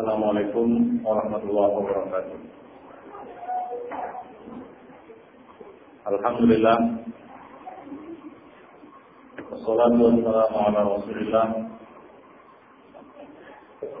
[0.00, 2.38] Assalamualaikum warahmatullahi wabarakatuh.
[6.08, 6.78] Alhamdulillah.
[9.44, 11.48] Wassalatu wassalamu ala Rasulillah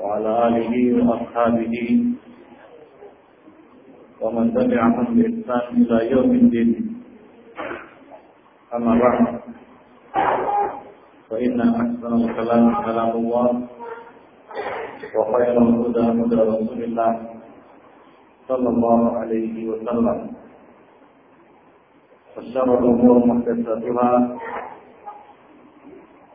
[0.00, 2.16] wa ala alihi wa ashabihi
[4.24, 6.96] wa man tabi'ahum bi ihsan ila yaumin din.
[8.72, 9.20] Amma ba'd.
[11.28, 13.79] Fa inna ahsanal kalam kalamullah
[15.16, 17.12] وخير الهدى هدى رسول الله
[18.48, 20.06] صلى الله عليه وسلم
[22.36, 24.10] وشر الأمور محدثاتها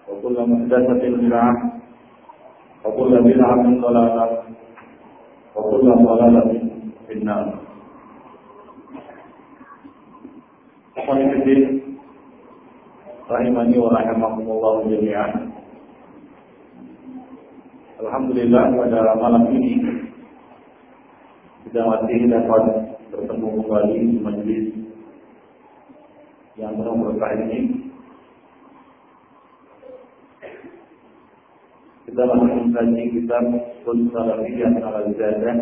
[0.10, 1.54] وكل محدثة بدعة
[2.86, 4.26] وكل بدعة ضلالة
[5.56, 6.50] وكل ضلالة
[7.08, 7.46] في النار
[10.98, 11.86] أخواني في الدين
[13.30, 15.45] rahimani wa rahimakumullah jami'an.
[17.96, 19.80] Alhamdulillah pada malam ini
[21.64, 22.64] kita masih dapat
[23.08, 24.68] bertemu kembali di majelis
[26.60, 27.60] yang penuh berkah ini.
[32.04, 33.44] Kita masih mengkaji kitab
[33.88, 35.58] Salafiyah Al-Zadah.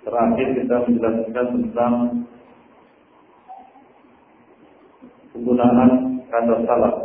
[0.00, 1.94] Terakhir kita menjelaskan tentang
[5.36, 5.90] penggunaan
[6.32, 6.96] kata salaf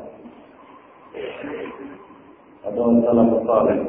[2.67, 3.79] atau salam saleh.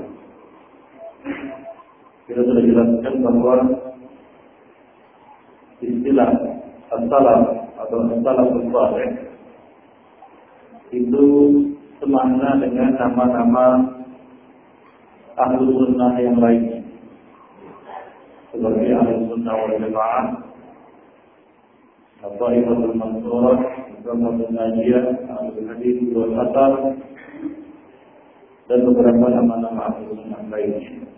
[2.29, 3.55] Kita sudah jelaskan bahwa
[5.83, 6.31] istilah
[6.95, 7.41] as-salam
[7.79, 9.09] atau as-salam saleh
[10.95, 11.27] itu
[12.01, 13.67] semakna dengan nama-nama
[15.37, 16.81] ahlu sunnah yang lainnya
[18.49, 20.27] seperti ahlu sunnah wal jamaah
[22.19, 23.59] atau ibadah mansurah,
[23.95, 25.07] ibadah najiyah,
[26.11, 26.73] wal asar,
[28.69, 31.09] dan beberapa nama-nama sunnah lainnya.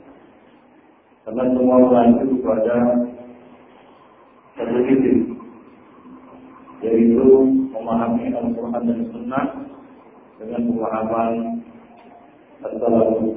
[1.27, 2.77] Karena semua mengacu kepada
[4.57, 5.19] titik,
[6.81, 7.29] yaitu
[7.75, 9.47] memahami Al-Quran dan Sunnah
[10.41, 11.33] dengan pemahaman
[12.65, 13.37] As-Salafus.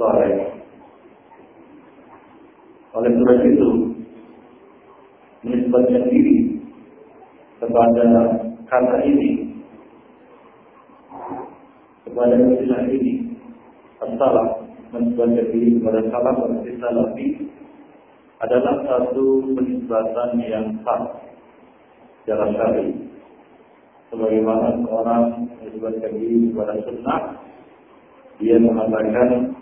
[2.94, 3.70] Oleh sebab itu,
[5.42, 6.62] menisbatkan diri
[7.58, 8.06] kepada
[8.70, 9.58] kata ini,
[12.06, 13.33] kepada istilah ini,
[14.04, 14.60] As-salaf
[14.92, 17.28] menisbatkan diri kepada salaf berarti salafi
[18.44, 19.26] adalah satu
[19.56, 21.02] penisbatan yang sah
[22.22, 22.92] secara syar'i.
[24.12, 25.24] Sebagaimana seorang
[25.64, 27.22] menisbatkan diri kepada sunnah,
[28.38, 29.56] dia mengatakan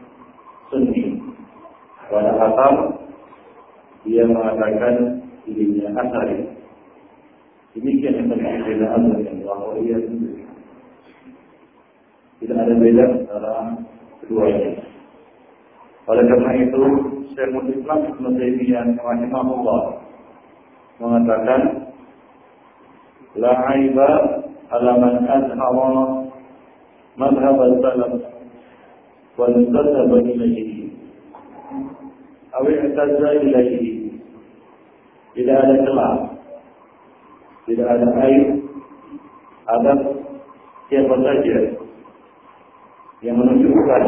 [0.74, 1.22] sunni.
[2.10, 2.74] Kepada asal,
[4.04, 6.44] dia mengatakan dirinya asari.
[7.72, 9.16] Demikian yang terjadi dengan Allah.
[12.42, 13.54] Tidak ada beda antara
[14.32, 14.72] keduanya.
[16.08, 16.84] Oleh karena itu,
[17.36, 19.82] Syekhul Islam Ibn Taimiyah rahimahullah
[21.04, 21.62] mengatakan
[23.36, 24.10] la aiba
[24.72, 26.04] ala man azhara
[27.20, 28.14] madhhab al-salaf
[29.36, 30.96] wa intasaba ilayhi
[32.56, 34.16] aw i'tazza ilayhi
[35.36, 36.14] tidak ada celah
[37.68, 38.48] tidak ada aib
[39.72, 39.94] ada
[40.92, 41.58] siapa saja
[43.24, 44.04] yang menunjukkan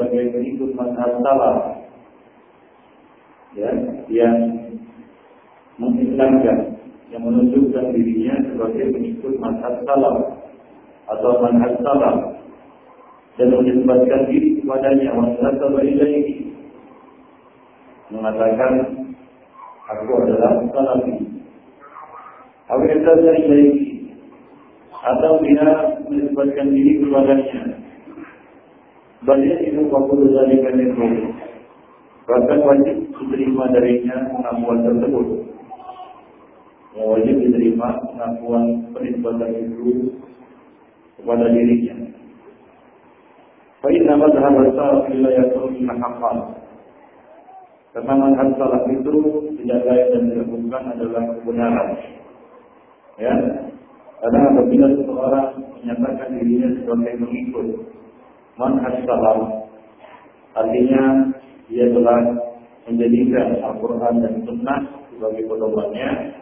[0.00, 1.56] sebagai pengikut mazhab salaf.
[3.52, 3.68] Ya
[4.08, 4.36] yang
[5.76, 6.80] mengislamkan
[7.12, 10.40] yang menunjukkan dirinya sebagai pengikut mazhab salaf
[11.04, 12.16] atau manhaj salaf
[13.36, 15.12] dan menyebabkan diri kepadanya.
[15.12, 16.48] Wanasaba ilaihi.
[18.08, 18.72] Mengatakan
[19.84, 21.28] aku adalah salafi.
[22.72, 24.16] Awiyatazza ilaihi.
[24.96, 25.68] Atau dia
[26.08, 27.79] menyebabkan diri kepadanya
[29.20, 31.28] banyak itu waktu dari minhu
[32.24, 35.26] bahkan wajib diterima darinya pengakuan tersebut.
[36.94, 38.64] Yang wajib diterima pengakuan
[38.94, 40.14] penisbatan itu
[41.18, 41.96] kepada dirinya.
[43.80, 46.38] Fa'inna madhab salaf illa yakun haqqan.
[47.90, 49.14] Karena manhaj salaf itu
[49.60, 51.88] tidak lain dan tidak adalah kebenaran.
[53.18, 53.34] Ya.
[54.20, 55.48] Karena apabila seseorang
[55.80, 57.66] menyatakan dirinya sebagai pengikut
[58.60, 59.40] manhaj salaf
[60.52, 61.32] artinya
[61.72, 62.20] dia telah
[62.84, 64.80] menjadikan Al-Quran dan Sunnah
[65.14, 66.36] sebagai pedomannya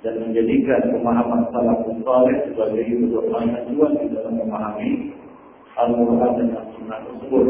[0.00, 4.90] dan menjadikan pemahaman salafus saleh sebagai pedoman tujuan di dalam memahami
[5.76, 7.46] Al-Quran dan As-Sunnah tersebut.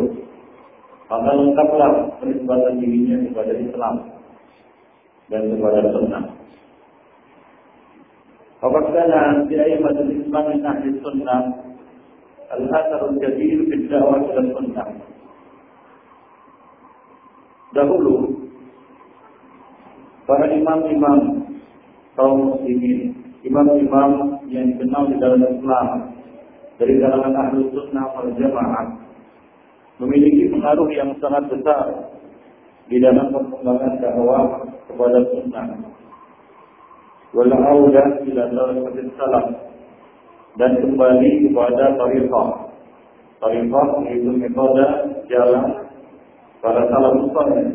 [1.11, 1.91] Maka lengkaplah
[2.23, 3.95] penisbatan dirinya kepada Islam
[5.31, 6.25] dan kepada Sunnah.
[8.61, 9.09] Apakah
[9.49, 9.81] di ayat
[10.11, 11.41] Islam min ahli Sunnah
[12.51, 14.89] al-athar al-kabir fi Sunnah
[17.71, 18.47] dahulu
[20.27, 21.47] para imam-imam
[22.19, 23.15] kaum muslimin,
[23.47, 25.89] imam-imam yang dikenal di dalam Islam
[26.79, 28.87] dari kalangan ahlu sunnah wal jamaah
[30.03, 31.87] memiliki pengaruh yang sangat besar
[32.91, 35.67] di dalam perkembangan dakwah kepada sunnah.
[37.31, 39.70] Wal audah ila dalail salaf
[40.59, 42.49] dan kembali kepada tarifah.
[43.39, 44.87] Tarifah itu metode
[45.31, 45.67] jalan
[46.59, 47.67] para salafus saleh.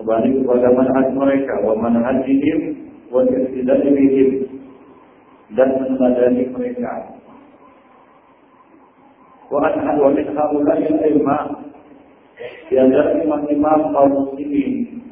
[0.00, 2.58] Kembali kepada manhaj mereka wa manhajihim
[3.12, 4.48] wa tidak bihim
[5.58, 6.92] dan meneladani mereka.
[9.50, 11.38] Wa anhad wa minha ulai ilma,
[12.70, 15.02] di antara imam-imam kaum muslimin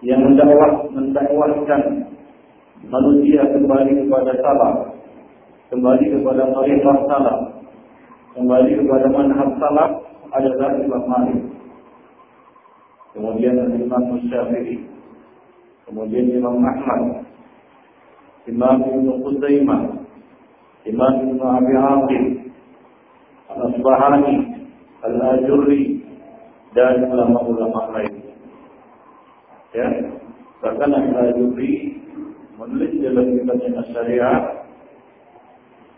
[0.00, 2.05] yang mendakwah mendakwahkan
[2.90, 4.74] manusia kembali kepada salah,
[5.74, 7.36] kembali kepada tariqah salah,
[8.38, 9.88] kembali kepada manhaj salah
[10.34, 11.40] adalah Imam Malik.
[13.16, 14.84] Kemudian Imam Syafi'i,
[15.88, 17.24] kemudian Imam Ahmad,
[18.44, 19.82] Imam Ibnu Qudaimah,
[20.84, 22.24] Imam Ibnu Abi Hatim,
[23.56, 24.36] Al-Asbahani,
[25.00, 26.04] Al-Ajurri,
[26.76, 28.14] dan ulama-ulama lain.
[29.72, 29.88] Ya,
[30.60, 31.95] bahkan Al-Ajurri
[32.56, 34.40] menulis dalam kitabnya Syariah,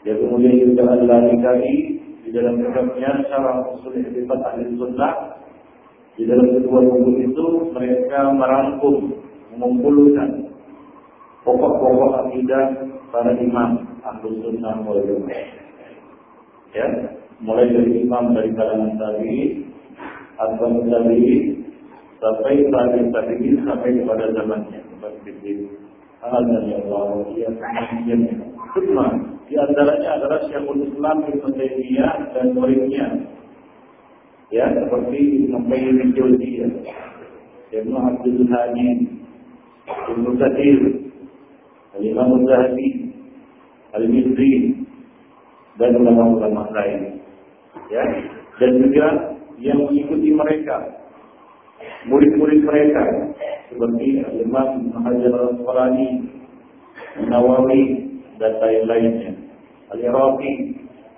[0.03, 1.75] dia kemudian juga Al-Lalikai
[2.27, 5.39] di dalam kitabnya Syarah Usul Ihtifat Ahli Sunnah
[6.19, 9.23] di dalam kedua buku itu mereka merangkum,
[9.55, 10.51] mengumpulkan
[11.47, 12.75] pokok-pokok akidah
[13.15, 14.99] para imam ahlu sunnah wal.
[16.75, 16.87] Ya,
[17.39, 19.71] mulai dari imam dari kalangan tabi'in,
[20.43, 21.43] asbab tabi'in,
[22.19, 25.31] sampai tabi'in tabi'in sampai kepada zamannya seperti
[26.19, 28.21] Allah ya Allah ya kemudian
[28.75, 29.07] Semua
[29.49, 33.07] di antaranya adalah Syekhul Islam Ibn Taimiyah dan muridnya.
[34.53, 36.71] Ya seperti Ibn Qayyim al-Jauziyah
[37.81, 38.89] Ibn Abdul Hadi
[39.89, 40.79] Ibn Kathir
[41.97, 42.89] Al-Imam Al-Zahabi
[43.97, 44.53] Al-Mizri
[45.81, 47.23] dan ulama-ulama lain.
[47.89, 48.05] Ya
[48.59, 49.07] dan juga
[49.63, 50.77] yang mengikuti mereka
[52.11, 53.03] murid-murid mereka
[53.69, 56.09] seperti Imam Hajar Al-Asqalani
[57.29, 57.81] Nawawi
[58.41, 59.33] dan lain-lainnya
[59.93, 60.53] Al-Iraqi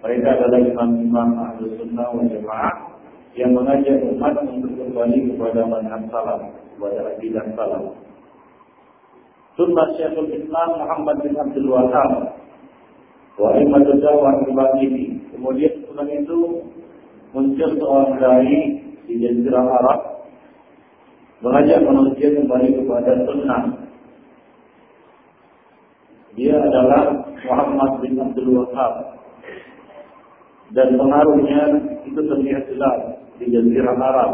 [0.00, 2.90] mereka adalah imam-imam ahlu sunnah wal jamaah
[3.36, 6.40] yang mengajak umat untuk kembali kepada manhaj salaf,
[6.74, 7.84] kepada akidah salaf.
[9.60, 12.10] Sunnah Syekhul Islam Muhammad bin Abdul Wahab
[13.36, 14.00] wa imatul
[14.80, 15.20] ini.
[15.36, 16.38] Kemudian setelah itu
[17.36, 18.56] muncul seorang dai
[19.04, 20.00] di Jazirah Arab
[21.40, 23.62] mengajak manusia kembali kepada sunnah.
[26.36, 29.18] Dia adalah Muhammad bin Abdul Wahab
[30.70, 31.60] dan pengaruhnya
[32.06, 32.98] itu terlihat jelas
[33.42, 34.32] di Jazirah Arab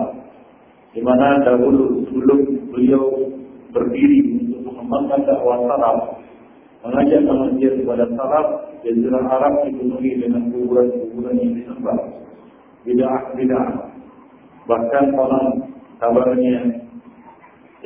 [0.92, 3.32] di mana dahulu sebelum beliau
[3.72, 5.98] berdiri untuk mengembangkan dakwah salaf
[6.84, 8.46] mengajak manusia kepada salaf
[8.84, 11.98] Jazirah Arab dipenuhi dengan kuburan-kuburan yang disembah.
[12.86, 13.68] Bid'ah-bid'ah.
[14.66, 15.46] Bahkan konon
[15.98, 16.75] kabarnya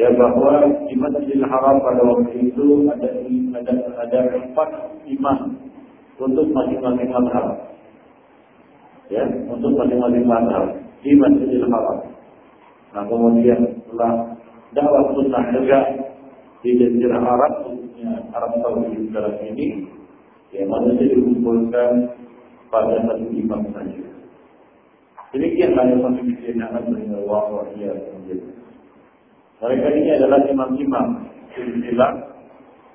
[0.00, 3.08] ya bahwa di Masjidil Haram pada waktu itu ada
[3.60, 4.68] ada ada empat
[5.04, 5.60] imam
[6.16, 7.46] untuk masing-masing mazhab.
[9.12, 10.64] Ya, untuk masing-masing mazhab
[11.04, 11.98] di Masjidil Haram.
[12.96, 14.40] Nah, kemudian setelah
[14.72, 15.84] dakwah sunnah tegak
[16.64, 19.84] di Jazirah Arab, khususnya Arab Saudi sekarang ini,
[20.50, 22.16] ya manusia dikumpulkan
[22.72, 24.08] pada satu imam saja.
[25.30, 27.64] Demikian hanya satu kejadian yang akan Allah wa
[29.60, 31.06] mereka ini adalah imam-imam
[31.52, 32.12] silsilah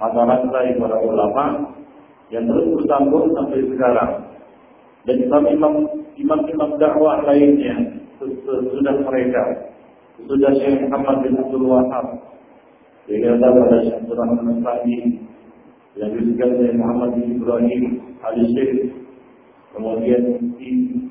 [0.01, 1.45] mata rantai para ulama
[2.34, 4.12] yang terus bersambung sampai sekarang.
[5.05, 5.74] Dan imam-imam
[6.17, 9.43] imam-imam dakwah lainnya sudah mereka
[10.25, 12.05] sudah Syekh Muhammad bin Abdul Wahab
[13.05, 14.98] ada pada Syekh Rahman Sa'di
[16.00, 17.84] yang juga oleh Muhammad bin Ibrahim
[18.25, 18.89] Ali Syekh
[19.75, 20.24] kemudian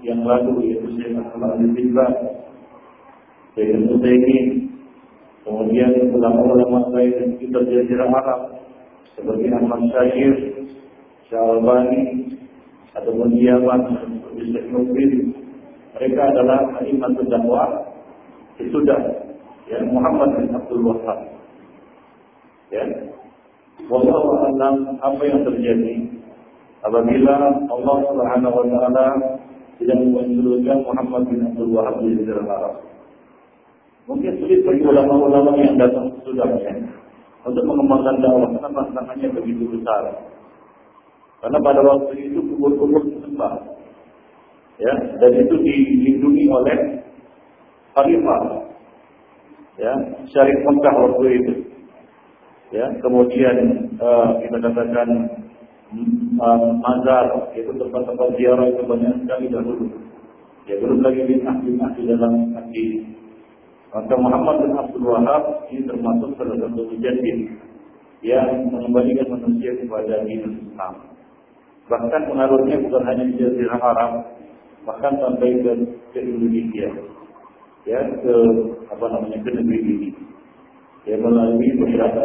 [0.02, 2.06] yang lalu yaitu Syekh Ahmad bin Tibba
[3.54, 4.73] Syekh Nusaymin
[5.44, 8.40] Kemudian ulama-ulama lain yang kita jazirah Arab
[9.12, 10.32] seperti Ahmad Syahir,
[11.28, 12.32] Syalbani,
[12.96, 13.80] ataupun Yaman,
[14.40, 15.12] Syekh Nubin.
[15.94, 17.70] Mereka adalah imam dakwah
[18.58, 18.98] sudah
[19.66, 21.18] ya Muhammad bin Abdul Wahab.
[22.70, 22.84] Ya.
[23.90, 26.08] Wallahu a'lam apa yang terjadi
[26.82, 27.34] apabila
[27.68, 29.06] Allah Subhanahu wa taala
[29.82, 32.83] tidak menunjukkan Muhammad bin Abdul Wahab di Arab.
[34.04, 36.76] Mungkin sulit bagi ulama-ulama yang datang sesudahnya
[37.44, 40.02] untuk mengembangkan dakwah karena tantangannya begitu besar.
[41.44, 43.60] Karena pada waktu itu kubur-kubur disembah.
[44.80, 46.76] Ya, dan itu dilindungi oleh
[47.92, 48.40] khalifah.
[49.76, 49.92] Ya,
[50.32, 51.52] Syarif Mekah waktu itu.
[52.72, 53.56] Ya, kemudian
[54.00, 55.08] uh, kita katakan
[56.40, 56.62] um,
[57.54, 59.86] yaitu tempat-tempat ziarah itu banyak sekali dahulu.
[60.64, 62.86] Ya, belum lagi bid'ah-bid'ah di dalam hati.
[63.94, 67.46] Maka Muhammad bin Abdul Wahab ini termasuk salah satu mujaddid
[68.26, 71.14] yang mengembalikan manusia kepada dinul Islam.
[71.86, 74.12] Bahkan pengaruhnya bukan hanya di Jazirah Arab,
[74.82, 75.72] bahkan sampai ke,
[76.10, 76.90] ke Indonesia.
[77.86, 78.34] Ya ke
[78.90, 80.10] apa namanya ke negeri ini.
[81.06, 82.24] Ya melalui beberapa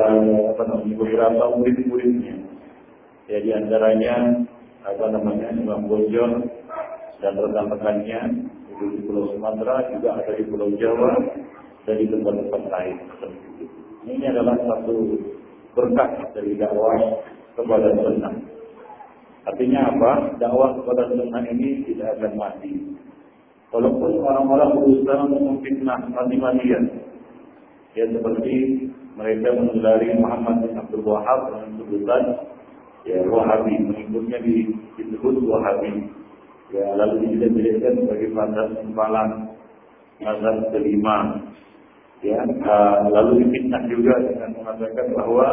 [0.55, 2.35] apa namanya beberapa murid-muridnya.
[3.29, 4.41] Ya di antaranya
[4.87, 6.49] apa namanya Imam Bojon
[7.19, 8.19] dan rekan-rekannya
[8.87, 11.11] di Pulau Sumatera juga ada di Pulau Jawa
[11.83, 12.97] dan di tempat-tempat lain.
[14.07, 14.95] Ini adalah satu
[15.75, 16.95] berkah dari dakwah
[17.59, 18.35] kepada sunnah.
[19.47, 20.11] Artinya apa?
[20.39, 22.73] Dakwah kepada sunnah ini tidak akan mati.
[23.69, 26.83] Walaupun orang-orang berusaha memfitnah mati-matian.
[27.93, 28.87] Ya seperti
[29.19, 32.23] mereka mengelari Muhammad bin Abdul Wahab dengan sebutan
[33.03, 36.18] ya Wahabi, mengikutnya di, disebut Wahabi.
[36.69, 39.29] Ya lalu dijadikan sebagai mazhab sempalan
[40.21, 41.17] mazhab kelima.
[42.19, 42.43] Ya,
[43.07, 45.47] lalu difitnah juga dengan mengatakan bahwa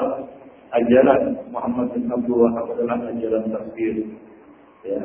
[0.75, 4.03] ajaran Muhammad bin Abdul Wahab adalah ajaran tafsir.
[4.83, 4.99] Ya,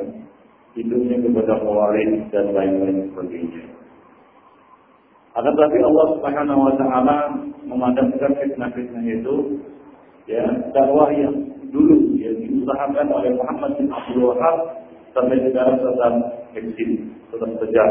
[0.74, 3.62] hidupnya kepada khawarij dan lain-lain sebagainya.
[5.32, 7.18] Akan tetapi Allah Subhanahu wa taala
[7.64, 9.64] memadamkan fitnah-fitnah itu
[10.28, 10.44] ya
[10.76, 11.32] dakwah yang
[11.72, 14.58] dulu yang diusahakan oleh Muhammad bin Abdul Wahab
[15.12, 16.14] sampai sekarang tetap
[16.56, 16.92] eksis,
[17.32, 17.90] tetap sejak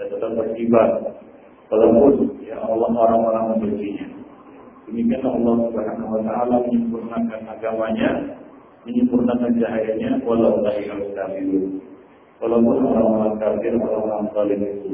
[0.00, 0.88] dan tetap berkibar
[1.72, 4.06] walaupun ya Allah orang-orang membencinya.
[4.88, 8.10] Demikian Allah Subhanahu wa taala menyempurnakan agamanya,
[8.84, 11.32] menyempurnakan cahayanya walau la ilaha
[12.42, 14.90] walaupun orang-orang kafir, orang-orang zalim itu.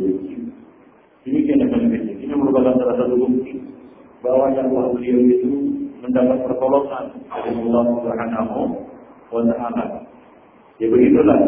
[1.24, 3.58] Demikian yang menjadi ini merupakan salah satu bukti
[4.22, 5.50] bahwa dakwah beliau itu
[5.98, 8.60] mendapat pertolongan dari Allah Subhanahu
[9.34, 10.07] wa taala.
[10.78, 11.38] Ya begitulah.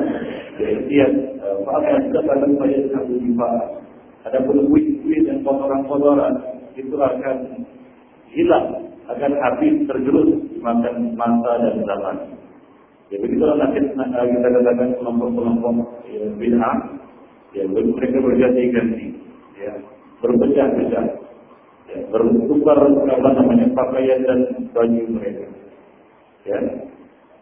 [0.58, 1.06] Ya, dia
[1.40, 3.80] apa juga pada saya satu dibahas.
[4.26, 6.34] Ada pun kuit-kuit dan kotoran-kotoran
[6.76, 7.36] itu akan
[8.28, 8.66] hilang,
[9.08, 12.16] akan habis tergerus makan masa dan zaman.
[13.10, 16.78] Ya begitulah nasib kita katakan kelompok-kelompok ya, bid'ah.
[17.50, 19.10] Ya, mereka berganti-ganti,
[19.58, 19.74] ya,
[20.22, 21.06] berpecah-pecah,
[21.90, 25.50] ya, bertukar apa namanya pakaian dan baju mereka.
[26.46, 26.62] Ya,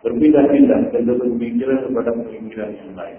[0.03, 3.19] berpindah-pindah satu pemikiran kepada pemikiran yang lain.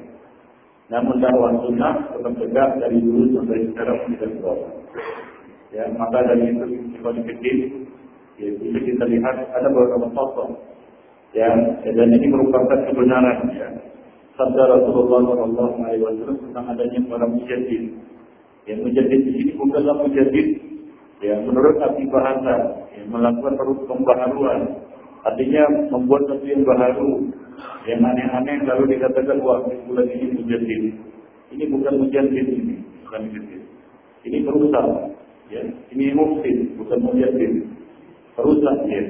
[0.90, 4.72] Namun dakwah sunnah tetap tegak dari dulu sampai sekarang tidak berubah.
[5.70, 6.66] Ya, maka dari itu
[6.98, 7.58] kita kecil,
[8.42, 10.50] ya, kita lihat ada beberapa sosok
[11.30, 11.46] Ya,
[11.86, 13.70] dan ini merupakan kebenaran ya.
[14.34, 18.02] Sabda Rasulullah Wasallam tentang adanya para mujadid.
[18.66, 20.48] Yang mujadid di sini bukanlah mujadid
[21.20, 23.54] ya menurut arti bahasa yang melakukan
[23.86, 24.89] pembaharuan
[25.28, 27.12] artinya membuat sesuatu yang baru
[27.88, 30.84] yang aneh-aneh lalu dikatakan wah bulan ini mujadid
[31.52, 33.62] ini bukan mujadid ini bukan mujadid
[34.28, 34.86] ini perusak
[35.50, 35.62] ya.
[35.96, 37.54] Ini mufsid bukan mujadid
[38.36, 39.02] perusak ya.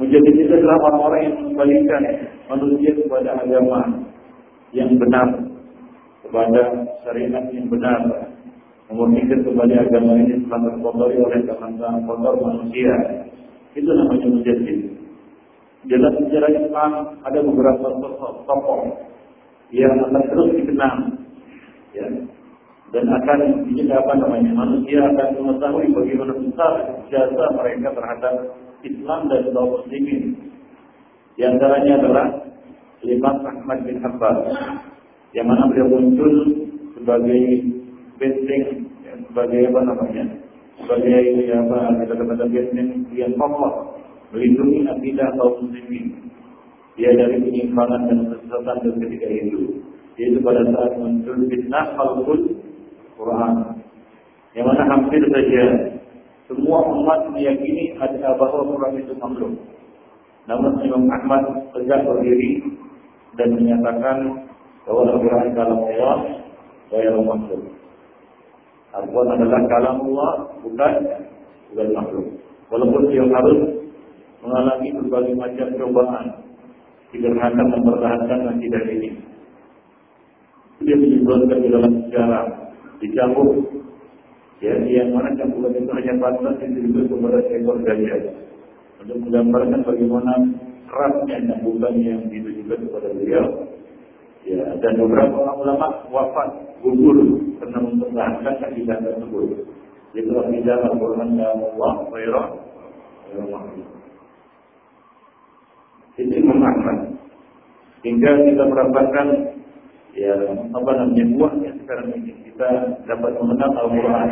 [0.00, 2.02] Menjadi itu adalah orang-orang yang mengembalikan
[2.48, 3.80] manusia kepada agama
[4.72, 5.28] yang benar,
[6.24, 6.62] kepada
[7.04, 8.00] syariat yang benar,
[8.88, 12.94] memurnikan kepada agama ini setelah terkotori oleh kesalahan kotor manusia.
[13.76, 14.80] Itu namanya mujahid.
[15.82, 16.92] Dalam sejarah Islam
[17.26, 17.86] ada beberapa
[18.46, 18.80] tokoh
[19.74, 20.98] yang akan terus dikenang,
[21.90, 22.06] ya,
[22.92, 23.38] dan akan
[23.72, 26.72] apa namanya manusia akan mengetahui bagaimana besar
[27.08, 28.34] jasa mereka terhadap
[28.84, 30.22] Islam dan kaum muslimin.
[31.34, 32.26] Di antaranya adalah
[33.02, 34.36] Imam Ahmad bin Hanbal
[35.32, 36.34] yang mana beliau muncul
[36.94, 37.42] sebagai
[38.20, 40.24] benteng ya, sebagai apa namanya
[40.76, 43.91] sebagai ya, apa kita katakan benteng yang kokoh
[44.32, 46.32] melindungi akidah kaum muslimin
[46.96, 49.60] dia dari penyimpangan dan kesesatan dan ketika itu
[50.20, 52.40] yaitu pada saat muncul fitnah khalqul
[53.16, 53.52] Quran
[54.52, 55.64] yang mana hampir saja
[56.52, 59.56] semua umat meyakini ada bahwa Quran itu makhluk.
[60.44, 62.60] Namun Imam Ahmad tegak berdiri
[63.40, 64.44] dan menyatakan
[64.84, 66.18] bahwa Al-Quran kalam Allah
[66.92, 67.62] wa makhluk.
[68.92, 70.92] Al-Quran adalah kalam Allah bukan
[71.72, 72.26] bukan makhluk.
[72.68, 73.60] Walaupun dia harus
[74.42, 76.26] mengalami berbagai macam cobaan
[77.14, 79.10] dikarenakan mempertahankan akidah ini.
[80.82, 82.44] Dia menyebutkan di dalam sejarah
[82.98, 83.82] dicabut
[84.62, 88.30] Ya, yang mana campuran itu hanya pantas ditujukan kepada seekor gajah.
[89.02, 90.32] Untuk menggambarkan bagaimana
[90.86, 93.46] kerasnya campuran yang ditujukan kepada beliau.
[94.46, 99.66] Ya, dan beberapa ulama wafat gugur karena mempertahankan akidah tersebut.
[100.14, 102.46] Itu akidah Al-Quran dan Allah, Khairah,
[103.34, 104.01] Ini
[106.62, 106.96] memakan.
[108.02, 109.26] Hingga kita merasakan
[110.14, 110.34] ya
[110.70, 112.68] apa namanya buahnya sekarang ini kita
[113.06, 114.28] dapat mengenal Al-Quran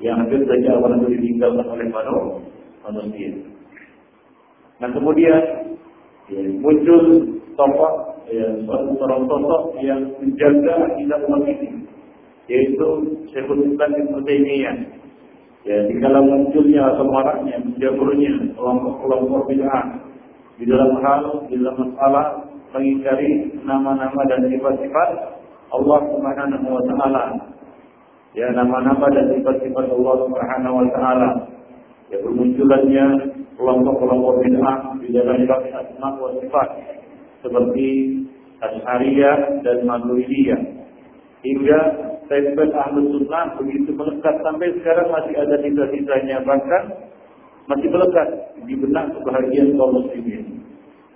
[0.00, 1.86] yang hampir saja awal itu ditinggalkan oleh
[2.84, 3.30] manusia.
[4.80, 5.42] Nah kemudian
[6.32, 7.02] ya, muncul
[7.54, 7.92] tokoh
[8.28, 11.70] ya, suatu seorang sosok yang menjaga akidah umat ini
[12.50, 12.88] yaitu
[13.30, 14.76] Syekhul Islam Ibn Taimiyah.
[15.62, 20.11] Ya, di kala munculnya atau maraknya, menjaburnya kelompok-kelompok bid'ah
[20.62, 22.38] di dalam hal, di dalam masalah
[22.70, 25.10] mengingkari nama-nama dan sifat-sifat
[25.74, 27.22] Allah Subhanahu wa taala.
[28.38, 31.30] Ya, nama-nama dan sifat-sifat Allah Subhanahu wa taala.
[32.14, 33.06] Ya, bermunculannya
[33.58, 36.68] kelompok-kelompok bid'ah di dalam bab asma wa sifat
[37.42, 37.88] seperti
[38.62, 40.62] Asy'ariyah dan Maturidiyah.
[41.42, 41.80] Hingga
[42.30, 47.10] tempat Ahlus Sunnah begitu melekat sampai sekarang masih ada sisa-sisanya bahkan
[47.70, 48.28] masih melekat
[48.66, 50.62] di benak kebahagiaan kaum muslimin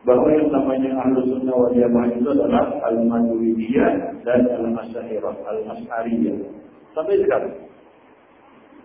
[0.07, 6.47] bahwa yang namanya Ahlus Sunnah wal Jamaah itu adalah Al-Maturidiyah dan Al-Masyahirah, Al-Asy'ariyah.
[6.95, 7.55] Sampai sekarang.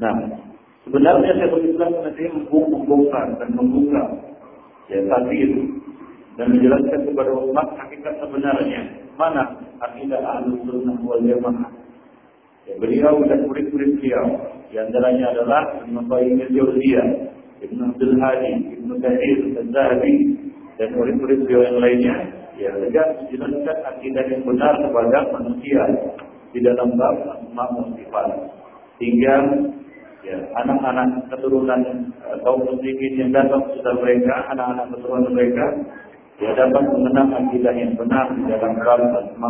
[0.02, 0.18] Nah,
[0.82, 4.02] sebenarnya Syekhul Islam nanti membongkar dan membuka
[4.90, 5.50] ya tafsir
[6.42, 8.82] dan menjelaskan kepada umat hakikat sebenarnya
[9.14, 9.46] mana
[9.78, 11.70] akidah Ahlus Sunnah wal Jamaah.
[12.66, 14.26] Ya, beliau dan murid-murid beliau,
[14.70, 17.08] di antaranya adalah Ibnu Qayyim al-Jauziyah,
[17.62, 20.14] Ibnu Abdul Hadi, Ibnu Katsir, Az-Zahabi,
[20.82, 22.16] dan murid-murid beliau yang lainnya,
[22.58, 25.82] ya tegas menjelaskan akidah yang benar kepada manusia
[26.52, 28.28] di dalam bab asma sifat.
[28.98, 29.36] Hingga
[30.22, 31.82] ya anak-anak keturunan
[32.22, 35.66] uh, kaum muslimin yang datang sudah mereka, anak-anak keturunan mereka
[36.42, 39.50] ya dapat mengenal akidah yang benar di dalam bab asma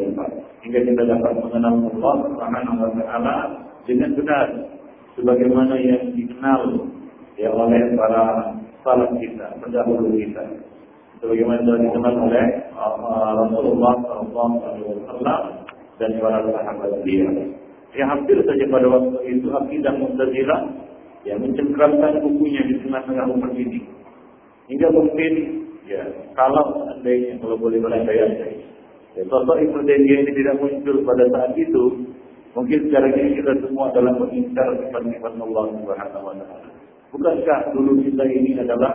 [0.00, 0.30] sifat.
[0.64, 3.36] Hingga kita dapat mengenal Allah Subhanahu wa taala
[3.84, 4.46] dengan benar
[5.18, 6.60] sebagaimana yang dikenal
[7.38, 8.22] ya oleh para
[8.84, 10.44] salaf kita, pendahulu kita.
[11.22, 12.44] Sebagaimana telah dikenal oleh
[12.76, 13.94] uh, Rasulullah
[14.28, 15.42] SAW
[15.98, 17.32] dan para sahabat beliau.
[17.94, 20.60] Yang hampir saja pada waktu itu akidah Mu'tazilah
[21.24, 23.86] yang mencengkramkan bukunya di tengah-tengah umat ini.
[24.66, 25.32] Hingga mungkin
[25.86, 26.02] ya
[26.34, 28.54] kalau seandainya kalau boleh berandai-andai
[29.14, 31.84] ya, sosok Ibnu Taimiyah ini tidak muncul pada saat itu,
[32.54, 36.70] mungkin sekarang ini kita semua adalah mengingkar sifat-sifat Allah Subhanahu wa taala.
[37.14, 38.90] Bukankah dulu kita ini adalah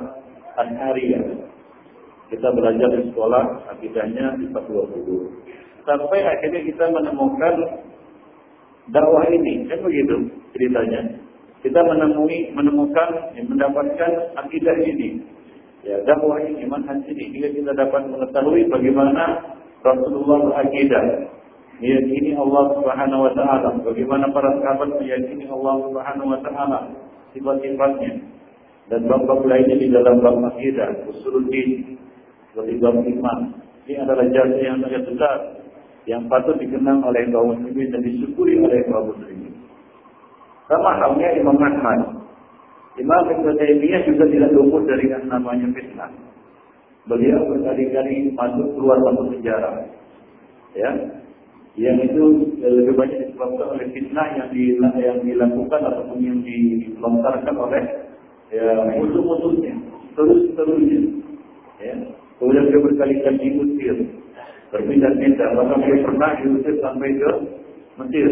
[0.60, 1.24] Anhariyah?
[2.30, 3.44] Kita belajar di sekolah,
[3.74, 5.34] akidahnya sifat 20.
[5.88, 7.56] Sampai akhirnya kita menemukan
[8.94, 11.16] dakwah ini, kan begitu ceritanya.
[11.66, 15.26] Kita menemui, menemukan, mendapatkan akidah ini.
[15.84, 17.36] Ya, dakwah ini, manhaj ini.
[17.36, 21.06] Hingga kita dapat mengetahui bagaimana Rasulullah berakidah.
[21.80, 26.80] Meyakini Allah Subhanahu wa taala, bagaimana para sahabat meyakini Allah Subhanahu wa taala,
[27.32, 28.20] sifat-sifatnya.
[28.90, 31.96] Dan bab-bab lainnya di dalam bab akidah, usuluddin,
[32.52, 33.40] seperti bab iman.
[33.88, 35.38] Ini adalah jasa yang sangat besar
[36.10, 39.54] yang patut dikenang oleh kaum muslimin dan disyukuri oleh kaum muslimin.
[40.66, 42.00] Sama halnya Imam Ahmad.
[42.98, 46.12] Imam Ibn Taimiyah juga tidak luput dari yang namanya fitnah.
[47.08, 49.88] Beliau berkali-kali masuk keluar masuk penjara.
[50.78, 50.90] Ya,
[51.78, 52.24] yang itu
[52.60, 57.84] lebih banyak disebabkan oleh fitnah yang, di, yang dilakukan ataupun yang dilontarkan oleh
[58.50, 59.76] ya, musuh-musuhnya
[60.18, 61.00] terus terusnya.
[61.80, 61.96] Ya.
[62.40, 63.96] Kemudian dia berkali-kali diusir,
[64.72, 67.32] berpindah-pindah, bahkan dia pernah diusir sampai ke
[68.00, 68.32] Mesir.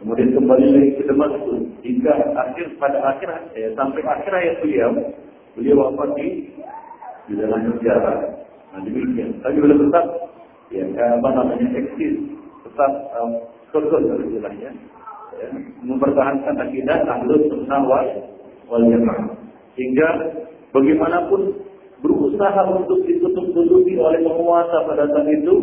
[0.00, 4.90] Kemudian kembali lagi ke Damaskus hingga akhir pada akhir ya, sampai akhir hayat beliau,
[5.54, 6.26] beliau wafat di
[7.28, 8.14] di dalam penjara.
[8.74, 9.38] Nah demikian.
[9.44, 10.04] Tapi beliau tetap
[10.70, 12.14] ya apa namanya eksis
[12.66, 13.30] tetap um,
[13.74, 14.70] kekeh istilahnya
[15.36, 15.48] ya,
[15.82, 18.08] mempertahankan akidah ahlus sunnah wal
[18.70, 19.34] wal jamaah.
[19.74, 20.08] Sehingga
[20.70, 21.58] bagaimanapun
[22.00, 25.54] berusaha untuk ditutup-tutupi oleh penguasa pada saat itu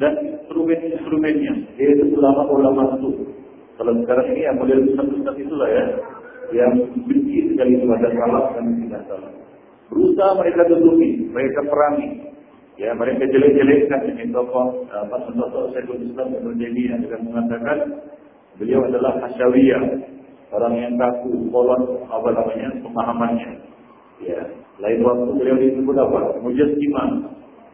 [0.00, 3.34] dan instrumen-instrumennya yaitu ulama-ulama itu.
[3.76, 5.84] Kalau sekarang ini yang model ustaz-ustaz itulah ya
[6.52, 6.72] yang
[7.08, 9.32] benci sekali kepada salah dan tidak salah
[9.92, 12.31] berusaha mereka tutupi mereka perangi
[12.80, 17.78] Ya, mereka jelek-jelekkan ini tokoh apa sosok Syekhul Islam Ibnu Taimiyah dengan mengatakan
[18.56, 19.82] beliau adalah hasyawiyah,
[20.56, 23.50] orang yang kaku, kolot apa namanya pemahamannya.
[24.24, 24.40] Ya,
[24.80, 26.40] lain waktu beliau disebut apa?
[26.40, 27.08] Mujassimah.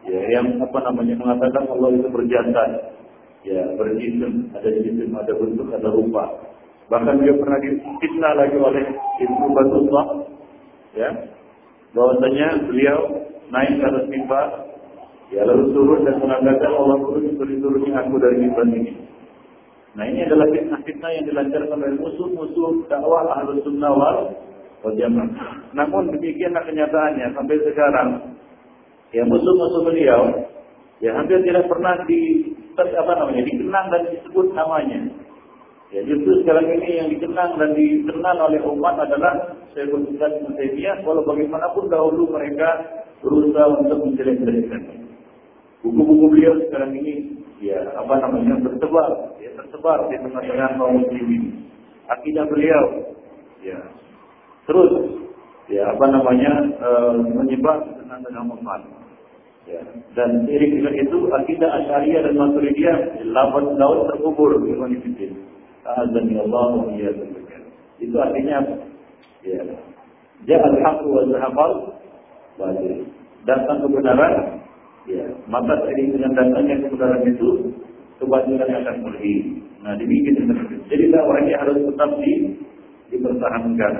[0.03, 2.69] Ya, yang apa namanya mengatakan Allah itu berjantan.
[3.47, 6.27] Ya, berjisim, ada jisim, ada bentuk, ada rupa.
[6.91, 8.83] Bahkan dia pernah difitnah lagi oleh
[9.23, 10.07] Ibnu Batullah.
[10.91, 11.09] Ya,
[11.95, 12.99] bahwasanya beliau
[13.47, 14.68] naik ke atas mimbar
[15.29, 18.93] Ya lalu turun dan mengatakan Allah turun turun-turunnya aku dari mimbar ini.
[19.93, 25.29] Nah ini adalah fitnah-fitnah yang dilancarkan oleh musuh-musuh dakwah ahlus sunnah wal jamaah.
[25.77, 28.09] Namun demikianlah kenyataannya sampai sekarang.
[29.13, 30.49] Ya musuh-musuh beliau
[31.01, 34.99] ya hampir tidak pernah di apa namanya dikenang dan disebut namanya.
[35.89, 41.01] Ya justru sekarang ini yang dikenang dan dikenal oleh umat adalah Syekhul Islam Ibnu Taimiyah
[41.01, 42.69] walau bagaimanapun dahulu mereka
[43.25, 44.98] berusaha untuk menjelek-jelekkan.
[45.79, 51.71] Buku-buku beliau sekarang ini ya apa namanya tersebar ya tersebar di tengah-tengah kaum muslimin.
[52.11, 52.83] Akidah beliau
[53.63, 53.79] ya
[54.67, 54.91] terus
[55.71, 56.89] ya apa namanya e,
[57.31, 58.81] menyebar di tengah-tengah umat.
[59.69, 59.85] Ya.
[60.17, 62.97] Dan seiring dengan itu akidah Asy'ariyah dan Maturidiyah
[63.29, 65.29] laut laut terkubur di Indonesia.
[65.85, 66.91] Azan Allah wa
[68.01, 68.57] Itu artinya
[69.45, 69.63] ya.
[70.47, 71.71] Ja'al haqq wa zahaqal
[72.55, 73.03] batil.
[73.47, 74.58] Datang kebenaran,
[75.09, 77.49] ya, maka seiring dengan datangnya kebenaran itu
[78.21, 79.35] kebatilan akan pergi.
[79.79, 80.51] Nah, demikian
[80.91, 82.31] Jadi dakwah ini harus tetap di,
[83.15, 83.93] dipertahankan.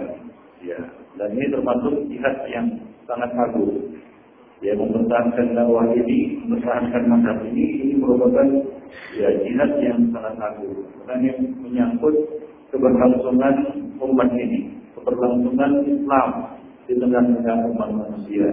[0.60, 0.80] Ya,
[1.16, 2.68] dan ini termasuk jihad yang
[3.08, 3.96] sangat agung.
[4.60, 8.48] Ya, mempertahankan dakwah ini, mempertahankan mazhab ini, ini merupakan
[9.16, 10.84] ya jihad yang sangat agung.
[11.08, 12.16] Karena yang menyangkut
[12.76, 13.56] keberlangsungan
[14.04, 16.30] umat ini, keberlangsungan Islam
[16.86, 18.50] di tengah-tengah umat manusia.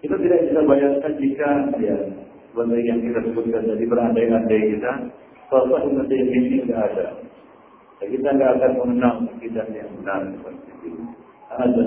[0.00, 1.96] Kita tidak bisa bayangkan jika ya
[2.56, 4.92] benda yang kita sebutkan tadi berandai-andai kita,
[5.52, 7.06] sosok umat ini tidak ada.
[8.00, 11.02] Ya, kita tidak akan mengenal kita yang benar seperti itu.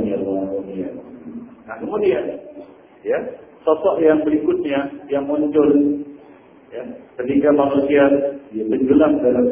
[0.03, 0.61] Ya Allah
[1.63, 2.23] Nah kemudian
[3.01, 3.17] ya
[3.63, 5.69] sosok yang berikutnya yang muncul
[6.69, 6.83] ya,
[7.17, 8.03] ketika manusia
[8.53, 9.47] dia tenggelam dalam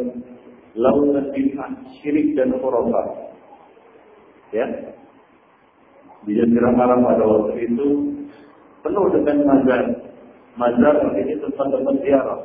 [0.77, 3.07] lautan bid'ah, syirik dan khurafat.
[4.51, 4.67] Ya.
[6.21, 7.87] Di Jazirah Arab pada waktu itu
[8.81, 9.81] penuh dengan mazar.
[10.57, 12.41] Mazar ini tempat-tempat ziarah.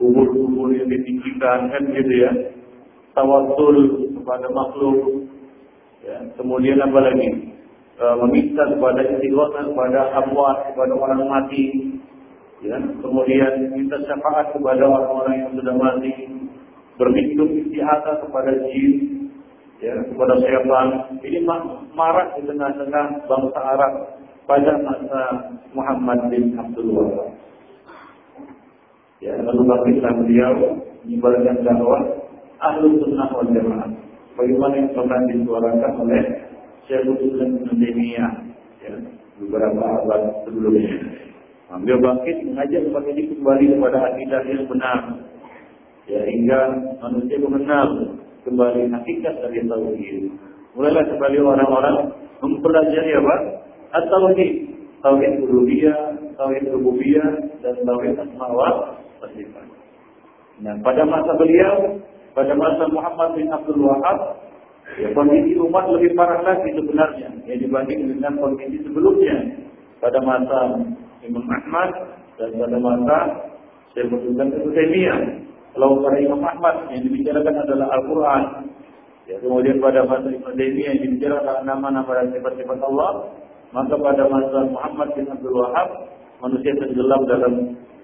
[0.00, 2.32] Kubur-kubur yang ditinggikan kan gitu ya.
[3.12, 3.76] Tawasul
[4.16, 5.28] kepada makhluk.
[6.00, 6.16] Ya.
[6.40, 7.52] Kemudian apa lagi?
[8.00, 12.00] E, meminta kepada istighosah kepada amwat, kepada orang mati
[12.64, 16.12] ya, kemudian minta syafaat kepada orang-orang yang sudah mati,
[17.00, 18.92] berlindung istihadah kepada jin,
[19.80, 20.88] ya, kepada syaitan.
[21.24, 21.40] Ini
[21.96, 23.92] marah di tengah-tengah bangsa Arab
[24.50, 25.22] pada masa
[25.70, 27.38] Muhammad bin Abdul Wahab.
[29.22, 30.54] Ya, lalu bangkitlah beliau
[31.06, 32.02] menyebarkan dakwah
[32.58, 33.94] ahlu sunnah wal jamaah.
[34.34, 36.22] Bagaimana yang pernah disuarakan oleh
[36.90, 38.32] Syekhul Islam Ibn Taimiyah
[38.82, 38.92] ya,
[39.38, 40.98] beberapa abad sebelumnya.
[41.70, 44.98] Beliau bangkit mengajak umat ini kembali kepada akidah yang benar.
[46.10, 46.60] Ya, hingga
[46.98, 47.86] manusia mengenal
[48.42, 50.34] kembali hakikat dari tauhid.
[50.74, 51.96] Mulailah kembali orang-orang
[52.42, 53.36] mempelajari apa?
[53.90, 54.52] At-tauhid.
[55.00, 57.32] Tauhid uluhiyah, tauhid rububiyah,
[57.64, 58.68] dan tauhid asma wa
[59.32, 59.64] sifat.
[60.60, 61.96] Nah, pada masa beliau,
[62.36, 64.44] pada masa Muhammad bin Abdul Wahab,
[65.00, 69.36] ya, kondisi umat lebih parah lagi sebenarnya ya, dibanding dengan kondisi sebelumnya.
[70.00, 70.80] Pada masa
[71.24, 71.90] Imam Ahmad
[72.40, 73.18] dan pada masa
[73.92, 75.20] Syekh Ibnu Taimiyah.
[75.76, 78.42] Kalau pada Imam Ahmad yang dibicarakan adalah Al-Quran,
[79.28, 83.32] ya, kemudian pada masa Ibnu Taimiyah yang dibicarakan nama-nama dan sifat-sifat Allah,
[83.70, 85.88] maka pada masa Muhammad bin Abdul Wahab
[86.42, 87.54] manusia tenggelam dalam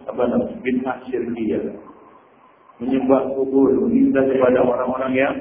[0.06, 1.74] apa namanya bid'ah syirkiyah
[2.76, 5.34] menyembah kubur, meminta kepada orang-orang yang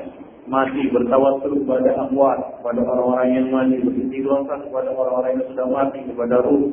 [0.48, 6.36] mati, bertawasul kepada amwat, kepada orang-orang yang mati, beristighfar kepada orang-orang yang sudah mati, kepada
[6.48, 6.72] ruh,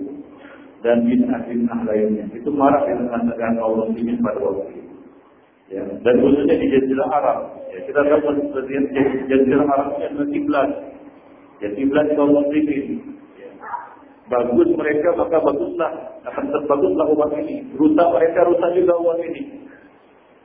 [0.87, 2.25] dan bid'ah-bid'ah lainnya.
[2.31, 4.95] Itu marah yang mengatakan kaum muslimin pada waktu itu.
[5.73, 7.39] Ya, dan khususnya di Jazirah Arab.
[7.73, 8.73] Ya, kita tahu seperti
[9.31, 10.71] Jazirah Arab adalah kiblat.
[11.65, 13.19] Ya, kiblat kaum muslimin.
[14.31, 15.91] Bagus mereka maka baguslah
[16.27, 17.67] akan terbaguslah umat ini.
[17.75, 19.43] Rusak mereka rusak juga umat ini.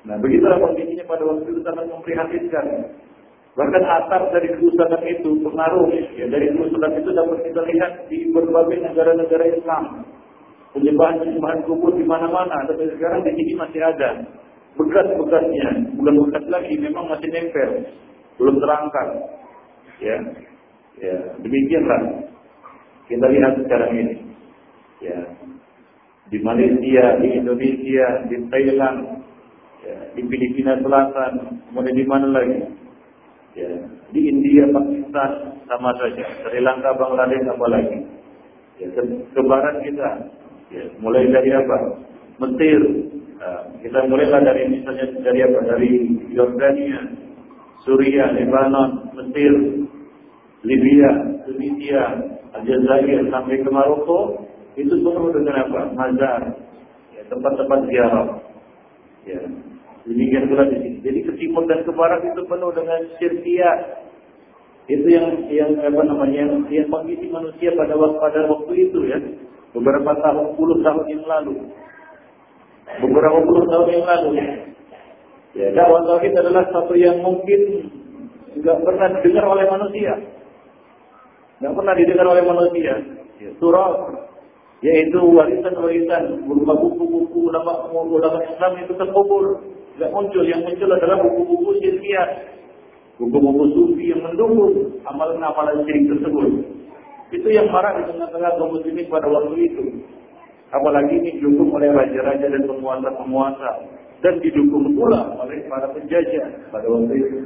[0.07, 2.65] Nah, begitulah kondisinya pada waktu itu sangat memprihatinkan.
[3.57, 8.77] Bahkan asar dari kerusakan itu pengaruh ya dari kerusakan itu dapat kita lihat di berbagai
[8.85, 9.83] negara-negara Islam
[10.77, 14.09] penyembahan-penyembahan kubur di mana-mana, tapi sekarang di sini masih ada
[14.77, 17.69] bekas-bekasnya, bukan bekas lagi, memang masih nempel,
[18.37, 19.07] belum terangkat.
[19.97, 20.17] Ya,
[21.01, 22.01] ya demikianlah
[23.07, 24.15] kita lihat sekarang ini.
[24.99, 25.19] Ya,
[26.27, 28.99] di Malaysia, di Indonesia, di Thailand,
[29.85, 32.59] ya, di Filipina Selatan, kemudian di mana lagi?
[33.55, 33.71] Ya,
[34.11, 35.31] di India, Pakistan,
[35.65, 36.25] sama saja.
[36.43, 37.97] Sri Lanka, Bangladesh, apa lagi?
[38.77, 40.11] Ya, ke, barat kita,
[40.67, 41.95] Ya, mulai dari apa?
[42.43, 42.81] Mesir.
[43.39, 45.59] Nah, kita mulailah dari misalnya dari apa?
[45.63, 45.91] Dari
[46.35, 46.99] Yordania,
[47.87, 49.53] Suria, Lebanon, Mesir,
[50.65, 51.09] Libya,
[51.45, 52.03] Tunisia,
[52.57, 54.45] Aljazair sampai ke Maroko.
[54.77, 55.89] itu penuh dengan apa?
[55.89, 56.41] Mazar,
[57.17, 58.29] ya, tempat-tempat ziarah.
[59.25, 59.41] Ya.
[60.07, 60.97] Demikian pula di sini.
[61.03, 63.79] Jadi ke timur dan ke barat itu penuh dengan syirkiyat.
[64.87, 69.19] Itu yang yang apa namanya yang, yang mengisi manusia pada waktu pada waktu itu ya.
[69.75, 71.73] Beberapa tahun, puluh tahun yang lalu.
[73.03, 74.29] Beberapa puluh tahun yang lalu.
[75.57, 77.91] Ya, dakwah tauhid adalah satu yang mungkin
[78.63, 80.36] nggak pernah didengar oleh manusia.
[81.57, 82.93] Nggak pernah didengar oleh manusia.
[83.37, 84.13] Ya, surah
[84.77, 89.65] yaitu warisan-warisan berupa buku-buku ulama ulama Islam itu terkubur.
[89.97, 90.45] Tidak muncul.
[90.45, 92.57] Yang muncul adalah buku-buku syirkiah
[93.17, 96.49] buku-buku sufi yang mendukung amalan-amalan syirik tersebut.
[97.33, 99.83] Itu yang marah di tengah-tengah kaum muslimin pada waktu itu.
[100.71, 103.71] Apalagi ini didukung oleh raja-raja dan penguasa-penguasa.
[104.17, 107.37] Dan didukung pula oleh para penjajah pada waktu itu.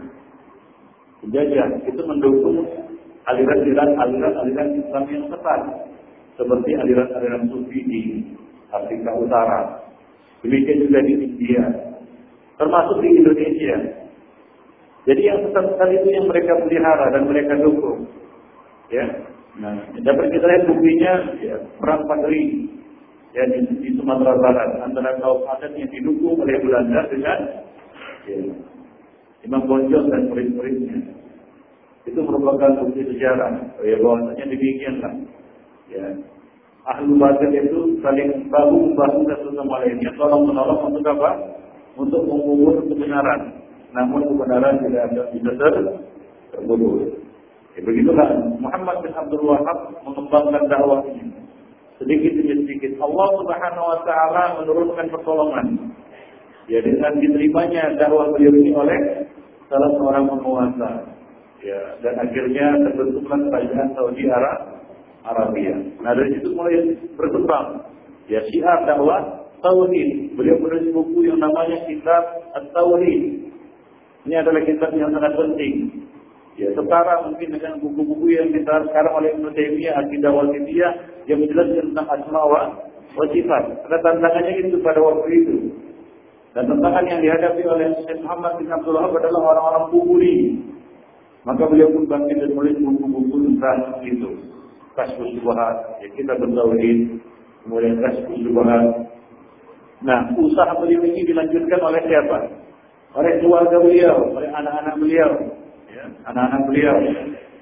[1.26, 2.58] Penjajah itu mendukung
[3.30, 5.62] aliran-aliran aliran-aliran Islam yang sesat
[6.40, 8.02] seperti aliran-aliran sufi di
[8.72, 9.62] Afrika Utara.
[10.42, 11.64] Demikian juga di India,
[12.58, 13.78] termasuk di Indonesia.
[15.06, 18.10] Jadi yang sesat itu yang mereka pelihara dan mereka dukung.
[18.92, 19.06] Ya,
[19.62, 22.68] nah dapat kita lihat buktinya ya, perang Padri
[23.32, 27.40] ya, di, di Sumatera Barat antara kaum adat yang didukung oleh Belanda dengan
[28.28, 28.38] ya,
[29.48, 31.21] Imam Bonjol dan murid-muridnya.
[32.06, 33.78] Itu merupakan bukti sejarah.
[33.86, 35.14] Ya bahwasanya demikianlah
[35.92, 36.08] Ya.
[36.88, 41.30] Ahlu batil itu saling bahu membahu satu sama lainnya, tolong menolong untuk apa?
[42.00, 43.60] Untuk mengubur kebenaran.
[43.92, 45.52] Namun kebenaran tidak ada bisa
[46.56, 47.06] terkubur.
[47.76, 51.28] Ya, begitulah Muhammad bin Abdul Wahab mengembangkan dakwah ini.
[52.02, 55.68] Sedikit demi sedikit Allah Subhanahu wa taala menurunkan pertolongan.
[56.66, 59.00] Ya dengan diterimanya dakwah beliau ini oleh
[59.70, 60.90] salah seorang penguasa.
[61.62, 64.82] Ya, dan akhirnya terbentuklah kerajaan Saudi Arabia
[65.26, 65.76] Arabia.
[66.02, 67.86] Nah dari situ mulai berkembang.
[68.26, 69.22] Ya syiar dakwah
[69.62, 70.34] tauhid.
[70.34, 72.24] Beliau menulis buku yang namanya Kitab
[72.58, 73.54] At-Tauhid.
[74.22, 76.06] Ini adalah kitab yang sangat penting.
[76.54, 80.94] Ya, setara mungkin dengan buku-buku yang kita sekarang oleh Ibnu Taimiyah, Akidah Wasitiyah
[81.26, 82.62] yang menjelaskan tentang asma wa,
[83.34, 83.64] sifat.
[83.90, 85.56] Ada tantangannya itu pada waktu itu.
[86.54, 90.38] Dan tantangan yang dihadapi oleh Syekh Muhammad bin Abdul Wahab adalah orang-orang kuburi.
[91.42, 94.30] Maka beliau pun bangkit dan menulis buku-buku tentang itu
[94.94, 97.18] kasbus subhat, ya kita bertauhid,
[97.66, 98.86] kemudian kasbus subhat.
[100.06, 102.40] Nah, usaha beliau ini dilanjutkan oleh siapa?
[103.18, 105.32] Oleh keluarga beliau, oleh anak-anak beliau,
[105.90, 106.96] ya, anak-anak beliau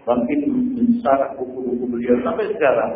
[0.03, 2.91] bangkit mensarah buku-buku beliau sampai sekarang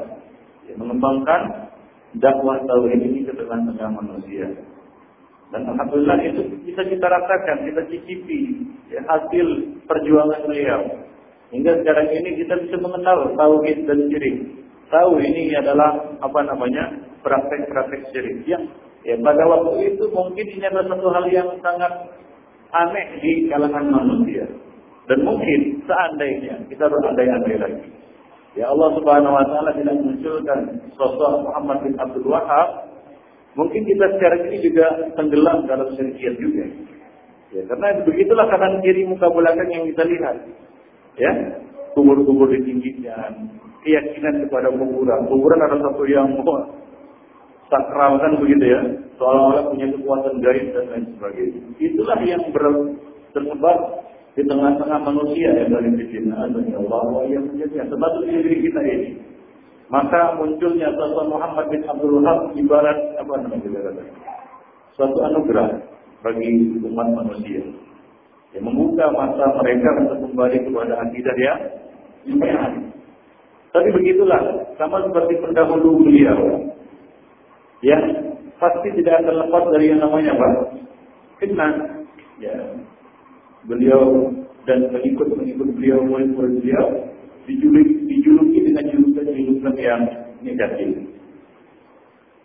[0.66, 1.70] ya, mengembangkan
[2.18, 4.50] dakwah tauhid ini ke tengah-tengah manusia.
[5.54, 10.82] Dan alhamdulillah itu bisa kita rasakan, kita cicipi ya, hasil perjuangan beliau.
[11.54, 14.66] Hingga sekarang ini kita bisa mengenal tauhid dan syirik.
[14.90, 18.66] Tahu ini adalah apa namanya praktek-praktek syirik yang
[19.06, 21.94] ya pada waktu itu mungkin ini adalah satu hal yang sangat
[22.74, 24.50] aneh di kalangan manusia.
[25.06, 27.88] Dan mungkin seandainya kita berandai-andai lagi.
[28.58, 32.93] Ya Allah Subhanahu wa taala tidak munculkan sosok Muhammad bin Abdul Wahab,
[33.54, 34.86] mungkin kita sekarang ini juga
[35.18, 36.66] tenggelam dalam syirikiyat juga.
[37.54, 40.38] Ya, karena begitulah kanan kiri muka belakang yang kita lihat.
[41.14, 41.32] Ya
[41.94, 43.54] kubur-kubur ditinggikan
[43.86, 45.30] keyakinan kepada kuburan.
[45.30, 46.30] Kuburan adalah satu yang
[47.70, 48.82] sakral kan begitu ya.
[49.22, 51.62] Seolah-olah punya kekuatan gaib dan lain sebagainya.
[51.78, 52.42] Itulah yang
[53.34, 53.78] tersebar
[54.34, 59.10] di tengah-tengah manusia yang dari fitnah dan Allah yang menjadi sebab diri kita ini
[59.92, 64.04] maka munculnya sosok Muhammad bin Abdul Wahab ibarat apa namanya
[64.96, 65.82] suatu anugerah
[66.24, 67.64] bagi umat manusia
[68.54, 71.54] ya, membuka mata mereka untuk kembali kepada akidah ya.
[73.74, 76.70] Tapi begitulah, sama seperti pendahulu beliau,
[77.82, 78.04] yang
[78.62, 80.50] pasti tidak akan lepas dari yang namanya apa?
[81.42, 81.74] Fitnah.
[82.38, 82.54] Ya.
[83.66, 84.30] Beliau
[84.70, 86.86] dan pengikut-pengikut beliau, murid-murid beliau,
[87.48, 90.02] dijuluki, dengan julukan-julukan yang
[90.44, 90.90] negatif.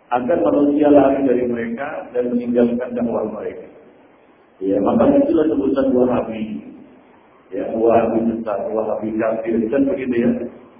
[0.08, 3.68] Agar manusia lari dari mereka dan meninggalkan dakwah mereka.
[4.58, 6.64] Ya, maka itulah sebutan Wahabi.
[7.52, 10.30] Ya, Wahabi besar, Wahabi kafir, kan begitu ya.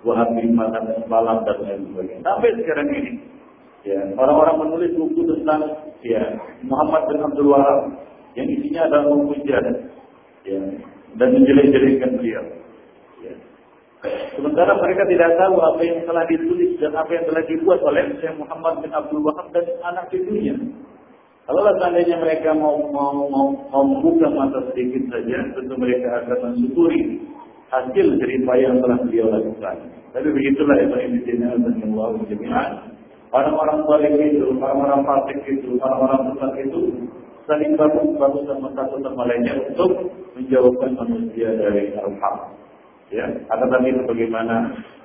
[0.02, 2.24] Wahabi makan malam dan lain sebagainya.
[2.24, 3.12] Sampai sekarang ini.
[3.86, 5.62] Ya, orang-orang menulis buku tentang
[6.02, 6.22] ya
[6.66, 7.94] Muhammad bin Abdul Wahab
[8.34, 9.58] yang isinya adalah memuja
[10.44, 10.60] ya,
[11.14, 12.44] dan menjelek-jelekkan beliau.
[13.22, 13.34] Ya.
[14.38, 18.34] Sementara mereka tidak tahu apa yang telah ditulis dan apa yang telah dibuat oleh Syekh
[18.38, 20.54] Muhammad bin Abdul Wahab dan anak cucunya.
[21.48, 27.24] Kalau seandainya mereka mau mau mau, membuka mata sedikit saja, tentu mereka akan mensyukuri
[27.72, 29.76] hasil dari upaya yang telah beliau lakukan.
[30.14, 32.70] Tapi begitulah Pak Ibn dan Allah jami'an.
[33.28, 36.80] Orang-orang balik itu, orang-orang fasik itu, orang-orang sesat itu
[37.48, 39.90] saling bagus-bagus sama satu sama lainnya untuk
[40.36, 42.36] menjauhkan manusia dari al-haq.
[43.08, 44.56] Ya, akan tadi bagaimana?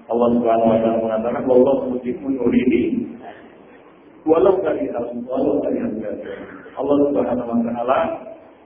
[0.03, 3.07] Allah Subhanahu wa taala mengatakan bahwa mutimu nurihi.
[4.27, 5.99] Walau kalian walau kalian
[6.75, 7.99] Allah Subhanahu wa taala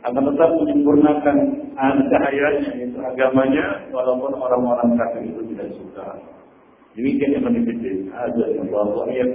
[0.06, 1.38] akan tetap menyempurnakan
[1.78, 6.08] cahayanya itu agamanya walaupun orang-orang kafir itu tidak suka.
[6.97, 9.26] Demikian yang menjadi ada yang bahwa ia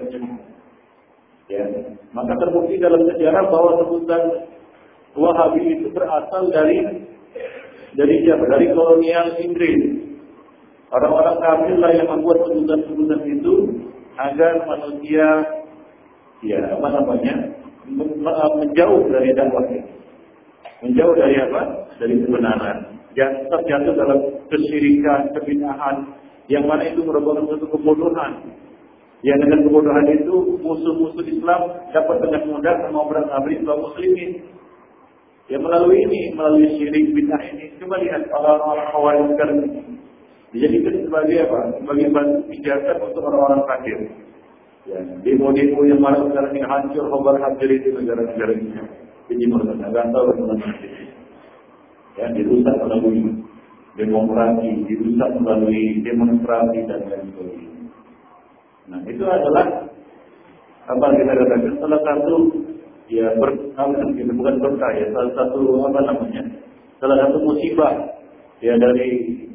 [1.51, 1.67] Ya,
[2.17, 4.23] maka terbukti dalam sejarah bahwa sebutan
[5.13, 7.02] Wahabi itu berasal dari
[7.97, 8.15] dari?
[8.25, 9.81] Dari kolonial Inggris.
[10.93, 13.57] Orang-orang kafir lah yang membuat sebutan-sebutan itu
[14.21, 15.29] agar manusia
[16.45, 17.35] ya apa namanya
[18.61, 19.65] menjauh dari dakwah
[20.83, 21.63] menjauh dari apa?
[21.97, 22.77] Dari kebenaran.
[23.13, 24.19] Dan terjatuh dalam
[24.51, 26.17] kesyirikan, kebinahan,
[26.51, 28.51] yang mana itu merupakan suatu kebodohan.
[29.23, 31.61] Yang dengan kebodohan itu musuh-musuh Islam
[31.95, 34.43] dapat dengan mudah mengobrak abrik kaum muslimin.
[35.53, 39.81] Ya melalui ini, melalui syirik bid'ah ini, coba lihat orang-orang khawarij sekarang ini.
[40.57, 41.61] Dijadikan sebagai apa?
[41.77, 43.99] Sebagai batu pijakan untuk orang-orang kafir.
[44.89, 48.81] Ya, demo-demo yang mana sekarang ini hancur, khobar hancur itu negara-negara ini
[49.31, 50.67] ini merupakan tahu bagaimana
[52.21, 53.21] ya dirusak melalui
[53.97, 57.81] demokrasi, dirusak melalui demonstrasi dan lain sebagainya.
[58.93, 59.67] Nah itu adalah
[60.83, 62.35] apa kita katakan salah satu
[63.11, 63.51] ya ber,
[64.15, 66.43] kita bukan berkah ya salah satu apa namanya
[67.03, 67.93] salah satu musibah
[68.63, 69.09] ya dari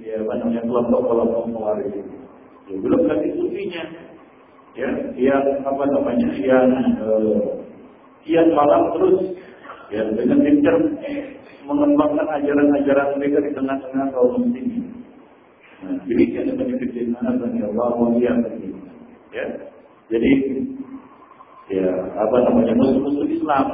[0.04, 1.44] ya apa namanya kelompok-kelompok
[1.84, 2.02] itu.
[2.68, 3.84] Ya, belum lagi sufinya
[4.76, 6.68] ya yang apa namanya yang
[8.28, 9.18] eh, malam terus
[9.88, 10.76] ya dengan gencar
[11.68, 14.84] mengembangkan ajaran-ajaran mereka di tengah-tengah kaum muslimin.
[15.78, 18.34] Nah, demikian yang menjadi dan ya Allah mulia
[19.36, 19.46] ya.
[20.08, 20.32] Jadi
[21.68, 23.66] ya apa namanya musuh-musuh Islam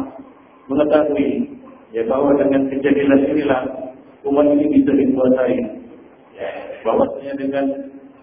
[0.65, 1.45] mengetahui
[1.93, 3.62] ya bahwa dengan kejadian inilah
[4.25, 5.58] umat ini bisa dikuasai.
[6.34, 6.49] Ya,
[6.82, 7.65] bahwasanya dengan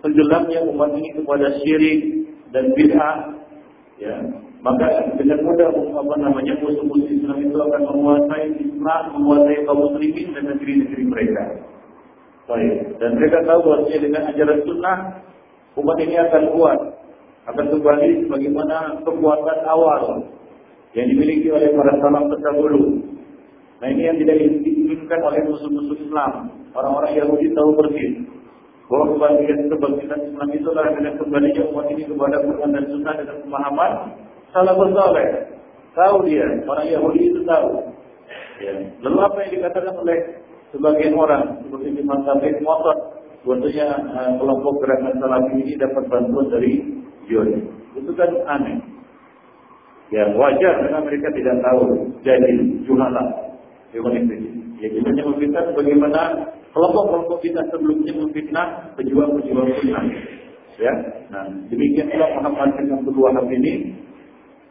[0.02, 2.00] tenggelamnya umat ini kepada syirik
[2.50, 3.16] dan bid'ah
[4.02, 4.14] ya
[4.61, 10.44] maka dengan mudah apa namanya musuh-musuh Islam itu akan menguasai Islam, menguasai kaum muslimin dan
[10.52, 11.44] negeri-negeri mereka.
[12.44, 12.98] Baik.
[13.00, 14.98] Dan mereka tahu bahwa dengan ajaran sunnah
[15.80, 16.78] umat ini akan kuat,
[17.48, 20.29] akan kembali sebagaimana kekuatan awal
[20.92, 23.00] yang dimiliki oleh para salaf terdahulu.
[23.81, 26.53] Nah ini yang tidak diinginkan oleh musuh-musuh Islam.
[26.76, 28.12] Orang-orang Yahudi tahu persis
[28.90, 33.37] bahwa kebangkitan kebangkitan Islam itu adalah dengan kembalinya umat ini kepada Quran dan Sunnah dengan
[33.46, 33.92] pemahaman
[34.50, 35.29] salafus saleh.
[35.90, 37.70] Tahu dia, orang Yahudi itu tahu.
[38.62, 38.72] Ya.
[39.03, 40.18] Lalu apa yang dikatakan oleh
[40.70, 42.96] sebagian orang seperti di Tabligh motor,
[43.42, 43.88] bahwasanya
[44.38, 47.00] kelompok gerakan salafi ini dapat bantuan dari
[47.31, 47.61] Yahudi.
[47.95, 48.77] Itu kan aneh.
[50.11, 51.83] Ya wajar karena mereka tidak tahu
[52.27, 52.51] jadi
[52.83, 53.25] juhala.
[53.90, 53.99] Ya
[54.90, 56.21] kita hanya memfitnah bagaimana
[56.75, 58.66] kelompok-kelompok kita sebelumnya memfitnah
[58.99, 60.05] pejuang-pejuang sunnah.
[60.81, 60.93] Ya,
[61.29, 64.01] nah demikian pula Muhammad bin Abdul Wahab ini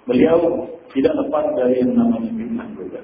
[0.09, 2.97] Beliau tidak lepas dari yang namanya fitnah juga.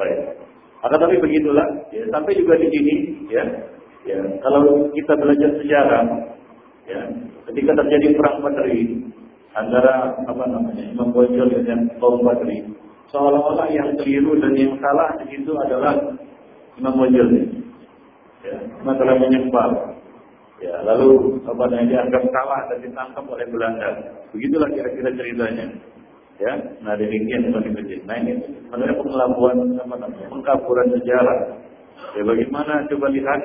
[0.00, 0.40] Baik.
[0.80, 2.94] Akan tapi begitulah, ya, sampai juga di sini,
[3.28, 3.44] ya,
[4.08, 6.04] ya, kalau kita belajar sejarah,
[6.88, 7.00] ya,
[7.50, 9.06] ketika terjadi perang Badri
[9.56, 12.66] antara apa namanya Imam Bojol dengan kaum Badri,
[13.14, 15.96] seolah-olah yang keliru dan yang salah di situ adalah
[16.76, 17.28] Imam Bojol.
[18.44, 19.96] Ya, masalah menyembah.
[20.56, 23.88] Ya, lalu apa namanya dianggap salah dan ditangkap oleh Belanda.
[24.32, 25.66] Begitulah kira-kira ceritanya.
[26.36, 26.52] Ya,
[26.84, 28.00] nah demikian sebagai masjid.
[28.04, 31.38] Nah ini sebenarnya pengelabuan apa namanya, pengkaburan sejarah.
[32.12, 33.40] Ya bagaimana coba lihat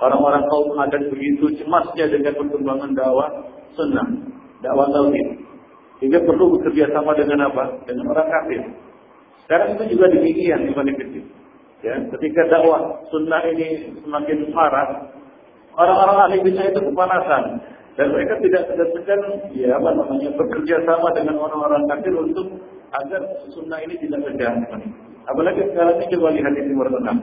[0.00, 3.28] orang-orang kaum adat begitu cemasnya dengan perkembangan dakwah
[3.76, 4.06] sunnah,
[4.60, 5.46] dakwah tauhid.
[5.96, 7.80] Sehingga perlu bekerja sama dengan apa?
[7.88, 8.60] Dengan orang kafir.
[9.48, 11.24] Sekarang itu juga demikian di kecil.
[11.84, 15.12] Ya, ketika dakwah sunnah ini semakin marah,
[15.76, 17.44] orang-orang ahli bisa itu kepanasan.
[17.96, 19.22] Dan mereka tidak segan
[19.56, 22.60] ya apa namanya bekerja sama dengan orang-orang kafir untuk
[22.92, 23.24] agar
[23.56, 24.52] sunnah ini tidak tegak.
[25.24, 27.16] Apalagi sekarang ini coba lihat di Timur Tengah.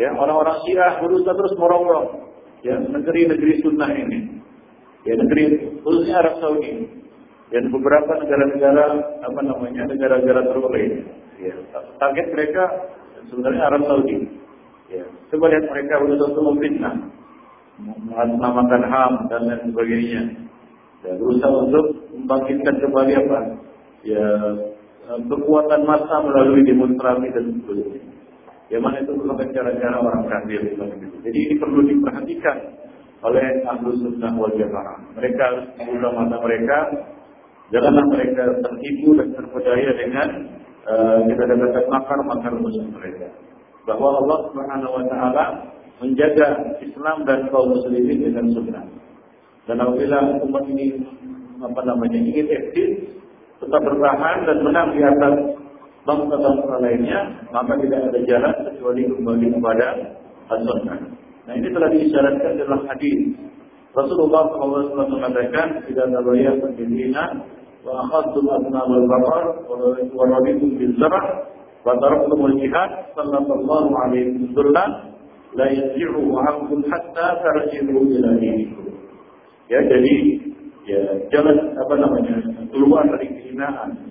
[0.00, 2.32] Ya, orang-orang Syiah berusaha terus merongrong
[2.64, 4.40] ya negeri-negeri sunnah ini.
[5.04, 6.88] Ya, negeri khususnya Arab Saudi
[7.52, 8.84] dan beberapa negara-negara
[9.20, 11.04] apa namanya negara-negara terlalu
[11.40, 11.52] Ya,
[12.00, 12.64] target mereka
[13.28, 14.40] sebenarnya Arab Saudi.
[14.88, 16.96] Ya, coba lihat mereka berusaha untuk memfitnah
[17.80, 20.22] mengatasnamakan HAM dan lain sebagainya.
[21.04, 23.38] Ya, berusaha untuk membangkitkan kembali apa?
[24.04, 24.24] Ya,
[25.28, 28.09] kekuatan massa melalui demonstrasi dan sebagainya.
[28.70, 30.62] Ya mana itu merupakan cara-cara orang kafir.
[31.26, 32.56] Jadi ini perlu diperhatikan
[33.26, 34.98] oleh ahlu sunnah wal jamaah.
[35.18, 36.78] Mereka harus membuka mata mereka
[37.70, 40.28] Janganlah mereka tertipu dan terpedaya dengan
[40.90, 43.30] uh, kita dapat makar-makar musuh mereka.
[43.86, 45.44] Bahwa Allah Subhanahu wa taala
[46.02, 48.84] menjaga Islam dan kaum muslimin dengan sunnah.
[49.70, 50.98] Dan apabila umat ini
[51.62, 53.06] apa namanya ingin eksis,
[53.62, 55.34] tetap bertahan dan menang di atas
[56.10, 57.20] bangsa-bangsa lainnya,
[57.54, 59.86] maka tidak ada jalan kecuali kembali kepada
[60.50, 60.98] as-sunnah.
[61.46, 63.38] Nah ini telah diisyaratkan dalam hadis.
[63.94, 67.24] Rasulullah SAW mengatakan, "Tidak ada berdina,
[67.86, 69.44] wa akhadtum asna wal bakar,
[70.14, 71.46] wa rabitum bil zarah,
[71.86, 74.90] wa taraktum al jihad, sallallahu alaihi wasallam,
[75.58, 78.86] la yarji'u ankum hatta tarji'u ila dinikum."
[79.70, 80.14] Ya, jadi
[80.86, 81.00] ya
[81.30, 82.34] jangan apa namanya
[82.74, 84.09] keluar dari kehinaan.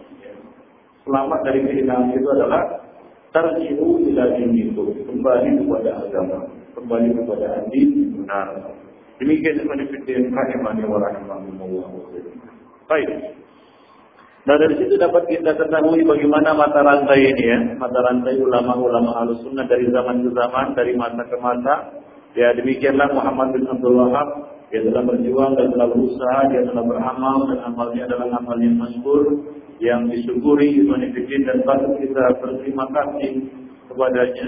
[1.10, 2.86] Selamat dari kehinaan itu adalah
[3.34, 6.46] tarji'u ila dinikum, kembali kepada agama,
[6.78, 8.78] kembali kepada hadis benar.
[9.18, 11.90] Demikian yang fitin rahimani wa rahimahumullah.
[12.86, 13.10] Baik.
[14.46, 19.42] Nah dari situ dapat kita ketahui bagaimana mata rantai ini ya, mata rantai ulama-ulama alus
[19.42, 22.06] sunnah dari zaman ke zaman, dari masa ke masa.
[22.38, 24.30] Ya demikianlah Muhammad bin Abdul Wahab
[24.70, 29.26] dia telah berjuang dan telah berusaha, dia telah beramal dan amalnya adalah amal yang masyhur
[29.80, 33.32] yang disyukuri manifestin dan patut kita berterima kasih
[33.88, 34.48] kepadanya.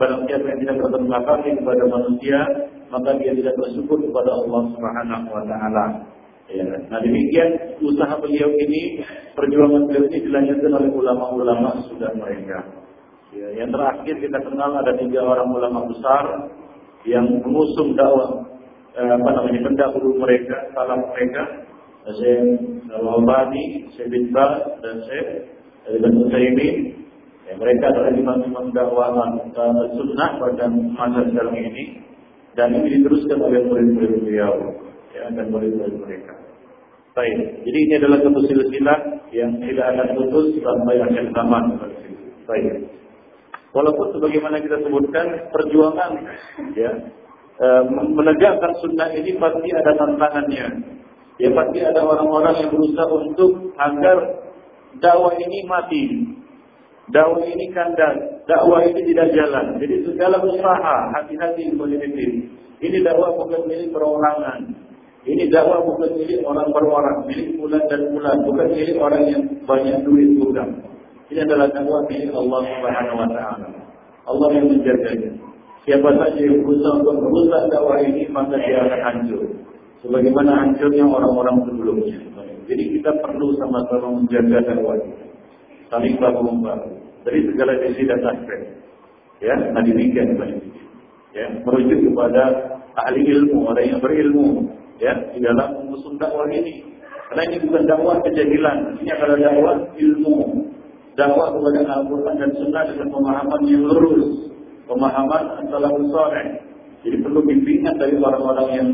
[0.00, 2.38] Barang siapa yang tidak berterima kasih kepada manusia,
[2.88, 5.86] maka dia tidak bersyukur kepada Allah Subhanahu wa taala.
[6.50, 6.64] Ya.
[6.90, 9.00] Nah demikian usaha beliau ini,
[9.36, 12.58] perjuangan beliau ini dilanjutkan oleh ulama-ulama sudah mereka.
[13.32, 16.52] Ya, yang terakhir kita kenal ada tiga orang ulama besar
[17.08, 18.52] yang mengusung dakwah
[18.92, 21.64] Eh, apa namanya pendahulu mereka, salam mereka,
[22.02, 22.42] Syekh
[22.90, 25.26] Al-Albani, Syekh bin dan Syekh
[25.86, 26.76] Ibn Utsaimin.
[27.42, 29.12] Ya, mereka adalah imam-imam dakwah
[29.98, 32.00] sunnah pada masa sekarang ini
[32.54, 34.54] dan ini diteruskan oleh murid-murid beliau
[35.10, 36.32] ya, dan murid-murid mereka.
[37.12, 38.98] Baik, jadi ini adalah satu silsilah
[39.36, 41.64] yang tidak akan putus sampai akhir zaman.
[42.48, 42.88] Baik.
[43.72, 46.12] Walaupun sebagaimana kita sebutkan perjuangan
[46.76, 46.92] ya
[47.56, 50.66] e, menegakkan sunnah ini pasti ada tantangannya.
[51.42, 54.18] Ya pasti ada orang-orang yang berusaha untuk agar
[55.02, 56.02] dakwah ini mati.
[57.10, 59.74] Dakwah ini kandas, dakwah ini tidak jalan.
[59.82, 62.14] Jadi segala usaha, hati-hati melihat
[62.78, 64.70] Ini dakwah bukan milik perorangan.
[65.26, 69.42] Ini dakwah bukan milik orang per orang, milik bulan dan bulan, bukan milik orang yang
[69.66, 70.68] banyak duit bukan.
[71.26, 73.68] Ini adalah dakwah milik Allah Subhanahu wa taala.
[74.30, 75.30] Allah yang menjaganya.
[75.82, 79.42] Siapa saja yang berusaha untuk merusak dakwah ini, maka dia akan hancur.
[80.02, 82.18] Sebagaimana hancurnya orang-orang sebelumnya.
[82.66, 85.30] Jadi kita perlu sama-sama menjaga dakwah ini.
[85.90, 86.90] Saling bahu-membahu.
[87.22, 88.60] Dari segala sisi dan aspek.
[89.38, 90.38] Ya, nah demikian
[91.32, 92.42] Ya, merujuk kepada
[92.92, 94.68] ahli ilmu, orang yang berilmu.
[95.00, 96.82] Ya, di dalam mengusung dakwah ini.
[97.30, 99.00] Karena ini bukan dakwah kejahilan.
[99.00, 100.36] Ini adalah dakwah ilmu.
[101.16, 104.52] Dakwah kepada Al-Quran dan Sunnah dengan pemahaman yang lurus
[104.92, 106.46] pemahaman antara soleh.
[107.02, 108.88] Jadi perlu bimbingan dari orang-orang yang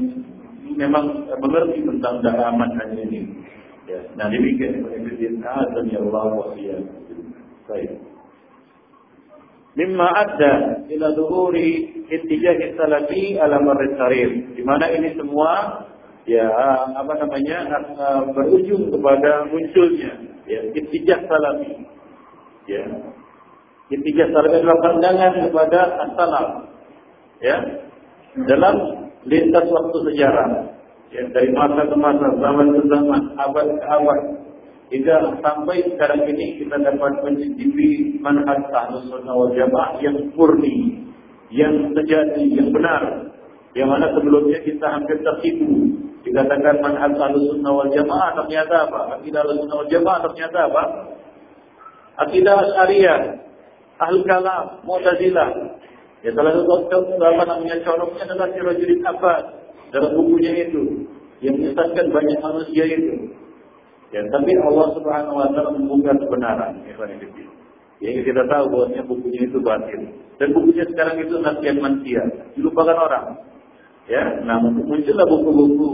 [0.79, 3.27] memang mengerti tentang dakwah manhaj ini.
[3.91, 4.01] Ya.
[4.15, 6.55] Nah demikian Ibn Azam ya Allah wa
[7.69, 7.91] Baik.
[9.77, 10.55] Mimma adda
[10.89, 13.93] ila dhuhuri ittijah salafi ala marri
[14.55, 15.85] Di mana ini semua
[16.25, 16.47] ya
[16.95, 17.67] apa namanya
[18.33, 20.13] berujung kepada munculnya
[20.47, 21.75] ya ittijah salafi.
[22.69, 22.85] Ya,
[23.89, 26.49] Ketiga salaf adalah pandangan kepada as-salaf.
[27.41, 27.57] Ya.
[28.45, 30.51] Dalam lintas waktu sejarah.
[31.09, 34.21] Ya, dari masa ke masa, zaman ke zaman, abad ke abad.
[34.89, 41.05] Hingga sampai sekarang ini kita dapat mencicipi manhaj ahlus sunnah wal jamaah yang murni,
[41.53, 43.33] yang sejati, yang benar.
[43.77, 45.97] Yang mana sebelumnya kita hampir tertipu.
[46.25, 49.01] Dikatakan manhaj ahlus sunnah wal jamaah ternyata apa?
[49.17, 50.85] Akidah ahlus sunnah wal jamaah ternyata apa?
[52.29, 53.21] Akidah asyariah
[53.99, 55.75] Ahlu kalam, Mu'tazilah.
[56.27, 59.43] Ya salah satu apa namanya contohnya adalah Sirajudin Abbas
[59.95, 61.07] dalam bukunya itu
[61.39, 63.15] yang menyesatkan banyak manusia itu.
[64.09, 66.81] Ya, tapi Allah Subhanahu wa taala membuka kebenaran.
[68.01, 70.01] Ya, kita tahu bahwasanya bukunya itu batil.
[70.39, 72.23] Dan bukunya sekarang itu nasihat manusia,
[72.57, 73.27] dilupakan orang.
[74.09, 75.89] Ya, nah muncullah buku-buku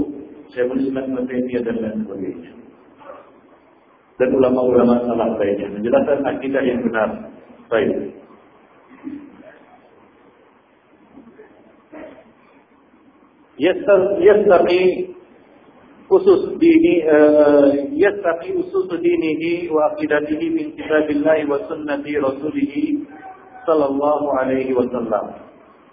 [0.54, 2.52] saya menuliskan Taimiyah dan lain sebagainya.
[4.14, 7.08] Dan ulama-ulama salah lainnya menjelaskan akidah yang benar.
[7.66, 8.14] Baik.
[13.58, 14.82] Yastaqi
[16.10, 22.74] khusus dini uh, yastaqi usus dinihi wa aqidatihi min kitabillah wa sunnati rasulih
[23.64, 25.38] sallallahu alaihi wasallam.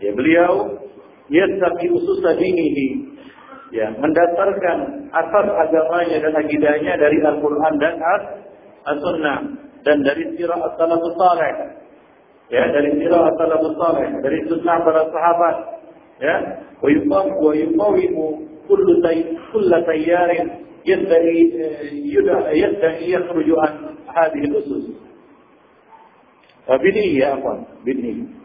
[0.01, 0.83] Ya beliau
[1.31, 2.87] yastaqi usus dinihi
[3.71, 7.95] ya mendasarkan asas agamanya dan akidahnya dari Al-Qur'an dan
[8.83, 9.39] As-Sunnah
[9.85, 11.53] dan dari sirah as-salafus saleh.
[12.51, 15.55] Ya, dari sirah as-salafus saleh, dari sunnah para sahabat
[16.20, 16.36] Ya,
[16.80, 18.26] wa yuqam wa yuqawimu
[18.64, 21.38] kullu tay kullu tayyarin yadda'i
[22.56, 24.84] yadda'i yakhruju an hadhihi al-usus.
[26.66, 27.52] Bid'i ya apa?
[27.84, 28.36] Bid'i.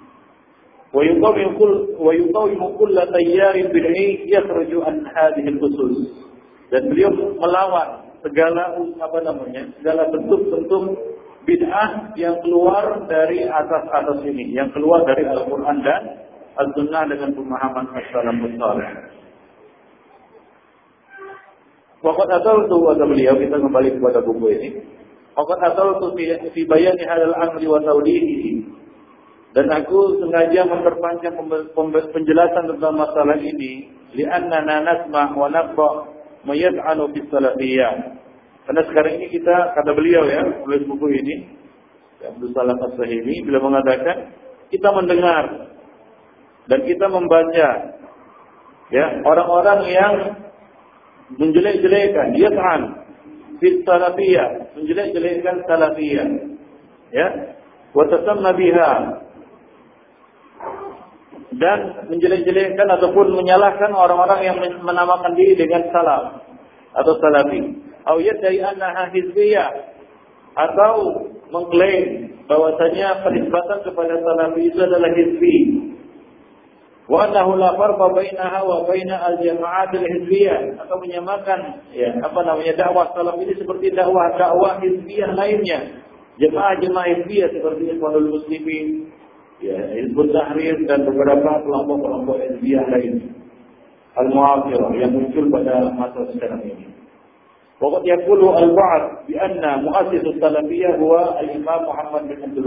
[0.93, 5.93] ويقوم كل ويقوم كل تيار بدعي يخرج عن هذه الأصول
[6.71, 10.84] dan beliau melawan segala apa namanya segala bentuk-bentuk
[11.43, 16.24] bid'ah yang keluar dari asas-asas ini yang keluar dari Al-Qur'an dan
[16.57, 18.54] As-Sunnah dengan pemahaman as-salafus.
[22.04, 24.68] Waqat asal tu kata beliau kita kembali kepada buku ini.
[25.36, 27.80] Waqat asal tu fi, bayani hadal amri wa
[29.57, 31.32] dan aku sengaja memperpanjang
[32.12, 35.90] penjelasan tentang masalah ini li'annana nasma' wa naqra
[36.44, 38.20] ma yad'anu bis salafiyah.
[38.68, 41.34] Karena sekarang ini kita kata beliau ya, tulis buku ini
[42.20, 44.36] Abdul Salam As-Sahimi beliau mengatakan
[44.68, 45.72] kita mendengar
[46.66, 47.68] dan kita membaca
[48.90, 50.14] ya orang-orang yang
[51.34, 52.82] menjelek-jelekan yad'an
[53.58, 56.28] bis salafiyah, menjelek-jelekan salafiyah.
[57.14, 57.28] Ya,
[57.94, 58.92] wa tasamma biha
[61.56, 61.78] dan
[62.12, 66.44] menjelek-jelekkan ataupun menyalahkan orang-orang yang menamakan diri dengan salam
[66.92, 67.86] atau salafi.
[68.06, 69.70] Atau dari annaha hizbiyah
[70.54, 70.94] atau
[71.50, 75.56] mengklaim bahwasanya penisbatan kepada salafi itu adalah hizbi.
[77.07, 83.14] Wa annahu la farqa bainaha wa baina al-jama'at al-hizbiyah atau menyamakan ya apa namanya dakwah
[83.14, 86.02] salaf ini seperti dakwah dakwah hizbiyah lainnya.
[86.42, 89.09] Jemaah-jemaah hizbiyah seperti Ikhwanul Muslimin,
[89.62, 93.14] ya Hizbut Tahrir dan beberapa kelompok-kelompok Hizbiyah lain
[94.16, 96.86] al-mu'afirah yang muncul pada masa sekarang ini.
[97.76, 102.66] Waqad yaqulu al-ba'd bi anna muassis salafiyah huwa al-Imam Muhammad bin Abdul.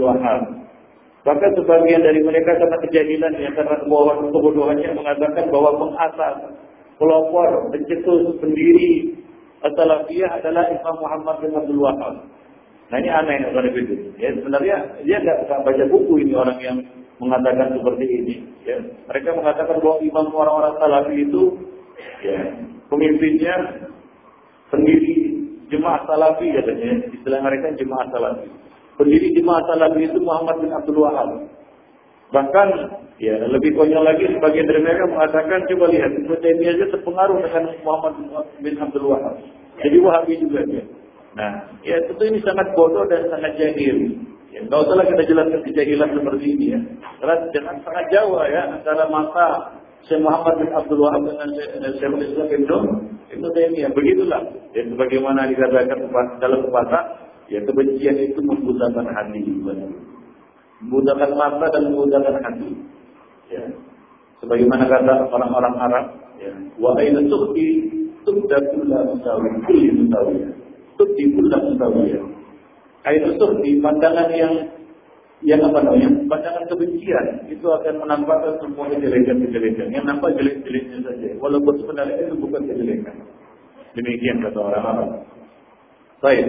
[1.20, 6.36] Bahkan sebagian dari mereka karena kejahilan yang karena kebohongan kebodohannya mengatakan bahwa pengasas,
[6.96, 9.20] pelopor, pencetus, pendiri
[9.60, 12.24] salafiyah adalah Imam Muhammad bin Abdul Wahhab.
[12.90, 13.94] Nah ini aneh kalau itu.
[14.16, 16.76] Ya sebenarnya dia nggak baca buku ini orang yang
[17.20, 18.34] mengatakan seperti ini.
[18.64, 18.80] Ya.
[18.80, 21.42] Mereka mengatakan bahwa imam orang-orang salafi itu
[22.24, 22.38] ya,
[22.88, 23.54] pemimpinnya
[24.72, 25.14] sendiri
[25.68, 26.92] jemaah salafi katanya.
[27.12, 28.48] Istilah mereka jemaah salafi.
[29.00, 31.48] Pendiri jemaah salafi itu Muhammad bin Abdul Wahab.
[32.36, 32.68] Bahkan
[33.16, 37.64] ya lebih konyol lagi sebagian dari mereka mengatakan coba lihat Ibnu Taimiyah aja terpengaruh dengan
[37.80, 38.12] Muhammad
[38.60, 39.40] bin Abdul Wahab.
[39.80, 40.84] Jadi Wahabi juga dia.
[41.32, 44.20] Nah, ya tentu ini sangat bodoh dan sangat jahil.
[44.52, 46.80] Ya, nggak usah kita jelaskan kejahilan seperti ini ya.
[47.22, 49.44] Karena jangan sangat jauh ya antara masa
[50.04, 52.78] Syekh Muhammad bin Abdul Wahab dengan Syekh Islam Ibnu
[53.32, 53.90] Ibnu Taimiyah.
[53.96, 54.42] Begitulah.
[54.76, 55.98] Ya, sebagaimana dikatakan
[56.42, 59.42] dalam pepatah, ya kebencian itu membutakan hati.
[60.80, 62.70] Membutakan mata dan membutakan hati.
[63.50, 63.62] Ya.
[64.40, 66.06] Sebagaimana kata orang-orang Arab,
[66.40, 67.92] ya, wa aina tukhti
[68.24, 70.52] tubda kulla musawi kulli musawiyah
[71.00, 72.24] di bulan mustawiyah.
[73.00, 73.24] Air
[73.64, 74.54] di pandangan yang
[75.40, 81.80] yang apa namanya pandangan kebencian itu akan menampakkan semua kejelekan-kejelekan yang nampak jelek-jeleknya saja walaupun
[81.80, 83.16] sebenarnya itu bukan kejelekan
[83.96, 85.10] demikian kata orang Arab
[86.20, 86.44] baik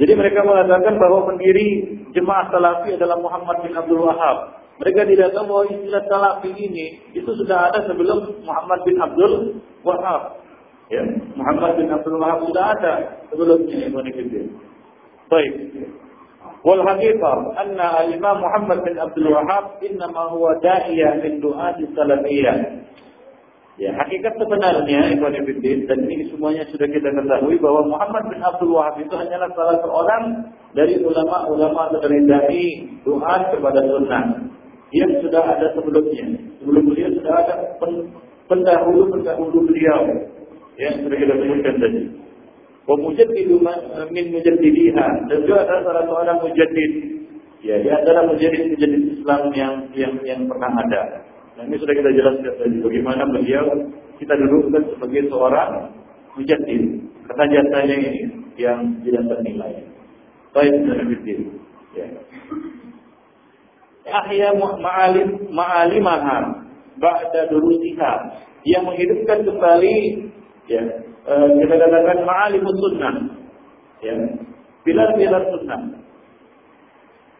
[0.00, 5.44] jadi mereka mengatakan bahwa pendiri jemaah salafi adalah Muhammad bin Abdul Wahab mereka tidak tahu
[5.44, 10.40] bahwa istilah salafi ini itu sudah ada sebelum Muhammad bin Abdul Wahab
[10.90, 11.06] Ya,
[11.38, 14.58] Muhammad bin Abdul Wahab sudah ada sebelumnya Ibn Fiddin.
[15.30, 15.52] Baik.
[16.66, 22.56] Wal haqiqah anna al-Imam Muhammad bin Abdul Wahab innama huwa da'iyah min du'ati salafiyah.
[23.80, 28.76] Ya, hakikat sebenarnya Ibn Fiddin dan ini semuanya sudah kita ketahui bahwa Muhammad bin Abdul
[28.76, 30.24] Wahab itu hanyalah salah seorang
[30.76, 32.64] dari ulama-ulama dai
[33.08, 34.52] doa kepada sunnah
[34.92, 36.28] yang sudah ada sebelumnya.
[36.60, 37.54] Sebelum beliau sudah ada
[38.52, 40.28] pendahulu-pendahulu beliau
[40.76, 42.02] yang sudah kita sebutkan tadi.
[42.84, 43.64] Wa mujaddidu
[44.12, 46.92] min mujaddidiha dan juga adalah salah seorang mujaddid.
[47.64, 51.29] Ya, dia adalah mujaddid mujaddid Islam yang yang yang pernah ada.
[51.60, 53.68] Nah, ini sudah kita jelaskan tadi bagaimana beliau
[54.16, 55.92] kita dudukkan sebagai seorang
[56.32, 57.04] mujaddid.
[57.28, 59.84] Kata jasanya ini yang tidak ternilai.
[60.56, 61.38] Baik, mujaddid.
[61.92, 62.08] Ya.
[64.08, 66.64] Ahya ma'alim ma'alimaha
[66.96, 68.12] ba'da durusiha
[68.64, 69.96] yang menghidupkan kembali
[70.64, 70.80] ya
[71.28, 73.14] uh, kita katakan ma'alimus sunnah
[74.00, 74.16] ya
[74.88, 75.80] pilar-pilar sunnah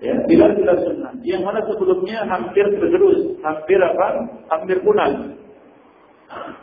[0.00, 4.06] ya pilar-pilar sunnah yang mana sebelumnya hampir tergerus hampir apa
[4.48, 5.36] hampir punah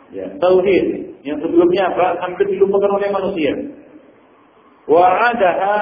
[0.08, 2.16] Ya, tauhid yang sebelumnya apa?
[2.24, 3.52] Hampir dilupakan oleh manusia.
[4.88, 5.76] Wa adaha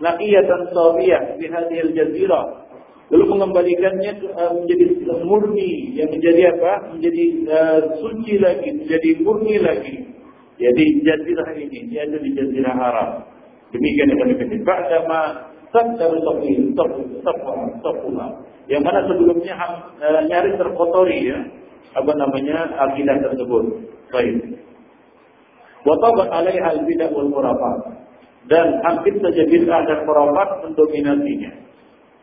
[0.00, 2.44] laqiyatan sawiyah fi hadhihi al-jazirah.
[3.06, 4.84] Lalu mengembalikannya uh, menjadi
[5.22, 6.96] murni, yang menjadi apa?
[6.96, 9.96] Menjadi uh, suci lagi, menjadi murni lagi.
[10.56, 13.28] Jadi jazirah ini, yaitu di jazirah.
[13.76, 14.60] Demikian yang kami katakan.
[14.64, 15.20] Ba'dama
[15.76, 17.20] sadar tauhid, tauhid,
[18.66, 19.54] Yang mana sebelumnya
[20.00, 21.38] uh, nyaris terkotori ya
[21.96, 23.64] apa namanya akidah tersebut.
[24.12, 24.36] Baik.
[25.86, 27.78] Watabat alaiha al-bidah wal khurafat.
[28.46, 31.52] Dan hampir saja bid'ah dan khurafat mendominasinya.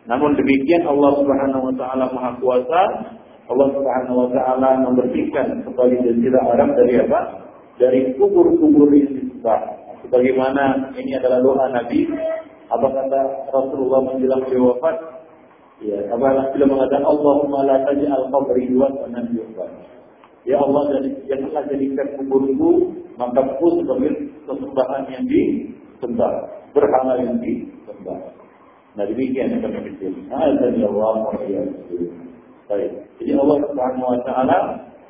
[0.04, 2.84] Namun demikian Allah Subhanahu wa taala Maha Kuasa.
[3.44, 7.20] Allah Subhanahu wa taala membersihkan kembali jazirah Arab dari apa?
[7.80, 9.62] Dari kubur-kubur yang disembah.
[10.04, 12.08] Sebagaimana ini adalah doa Nabi.
[12.74, 13.22] Apa kata
[13.54, 14.98] Rasulullah menjelang beliau wafat?
[15.84, 19.72] Ya, apabila bila mengatakan Allahumma la taj'al qabri wasanan yu'bad.
[20.44, 20.82] Ya Allah,
[21.28, 24.12] janganlah jadikan kuburku maka sebagai
[24.44, 26.34] sesembahan yang disembah,
[26.74, 28.20] berhala yang disembah.
[28.94, 30.14] Nah demikian yang kami kecil.
[30.30, 31.34] Azan ya Allah wa
[32.64, 32.92] Baik.
[33.20, 34.58] Jadi Allah Subhanahu wa taala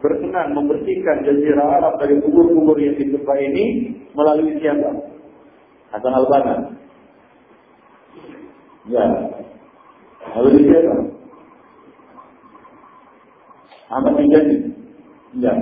[0.03, 4.89] berkenan membersihkan jazirah Arab dari kubur-kubur yang disembah ini melalui siapa?
[5.95, 6.55] Hasan al-Banna.
[8.83, 9.05] Ya,
[10.33, 10.95] Lalu di siapa?
[13.93, 14.55] Ahmad bin Jadi?
[15.37, 15.57] Tidak.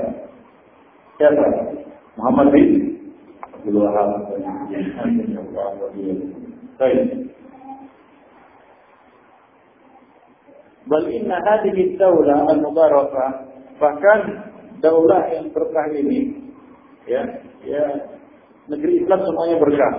[1.19, 1.45] Siapa?
[2.15, 2.67] Muhammad bin
[3.43, 4.32] Abdul Wahab.
[6.80, 6.99] Baik.
[10.89, 13.32] Bal inna hadhihi daulah al-mubarakah
[13.78, 14.19] bahkan
[14.82, 16.51] daulah yang berkah ini
[17.05, 17.22] ya
[17.63, 17.86] ya
[18.67, 19.93] negeri Islam semuanya berkah.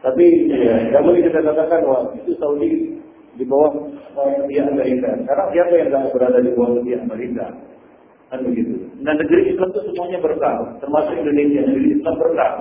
[0.00, 2.96] Tapi ya, tidak boleh kita katakan wah itu Saudi
[3.36, 3.72] di bawah
[4.48, 5.12] dia Amerika.
[5.28, 7.46] Karena siapa yang tidak berada di bawah dia Amerika?
[8.32, 8.80] Kan begitu.
[9.04, 11.60] Nah negeri Islam itu semuanya berkah, termasuk Indonesia.
[11.68, 12.52] Negeri Islam berkah.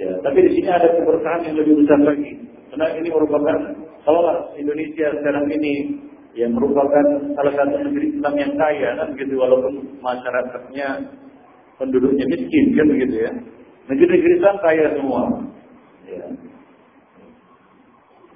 [0.00, 2.32] Ya, tapi di sini ada keberkahan yang lebih besar lagi.
[2.72, 3.56] Karena ini merupakan
[4.02, 4.22] kalau
[4.56, 6.00] Indonesia sekarang ini
[6.32, 7.04] yang merupakan
[7.36, 10.88] salah satu negeri Islam yang kaya kan begitu walaupun masyarakatnya
[11.76, 13.32] penduduknya miskin kan begitu ya.
[13.92, 15.22] Negeri-negeri Islam kaya semua.
[16.12, 16.26] Ya.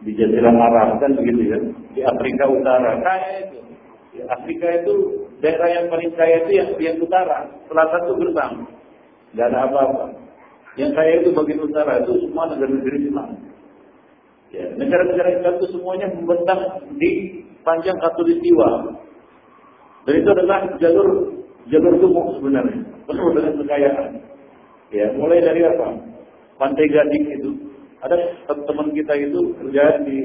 [0.05, 1.59] Di Jazirah Arab kan begitu ya.
[1.93, 3.01] Di Afrika Utara.
[3.01, 3.59] Kaya itu.
[4.17, 4.95] Di Afrika itu
[5.45, 7.39] daerah yang paling kaya itu yang bagian utara.
[7.69, 8.55] Selatan itu gersang
[9.37, 10.05] nggak ada apa-apa.
[10.81, 13.29] Yang kaya itu bagian utara itu semua negara-negara Islam.
[14.55, 16.61] Ya negara-negara Islam itu semuanya membentang
[16.97, 17.11] di
[17.61, 18.95] panjang katulistiwa
[20.07, 21.09] dan itu adalah jalur
[21.69, 22.81] jalur gemuk sebenarnya.
[23.05, 24.11] Penuh dengan kekayaan.
[24.95, 25.87] Ya mulai dari apa?
[26.57, 27.51] Pantai Gading itu
[28.05, 30.17] ada teman kita itu kerja di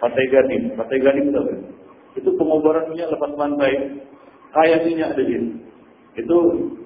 [0.00, 0.62] Pantai Gading.
[0.78, 1.54] Pantai Gading itu apa?
[2.16, 3.72] Itu pengobaran minyak lepas pantai.
[4.50, 5.36] Kaya minyak ada di
[6.18, 6.36] Itu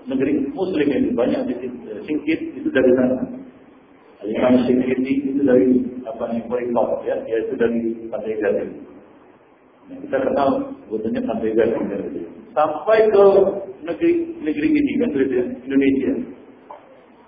[0.04, 1.54] negeri Muslim ini banyak di
[2.04, 3.24] Singkit itu dari sana.
[4.24, 8.72] Imam Singkit itu dari apa yang Korimau ya, yaitu dari Pantai Gading.
[9.84, 10.48] Nah, kita kenal
[10.88, 11.84] sebetulnya Pantai Gading
[12.54, 13.24] sampai ke
[13.82, 14.10] negeri
[14.40, 15.10] negeri ini kan
[15.66, 16.12] Indonesia.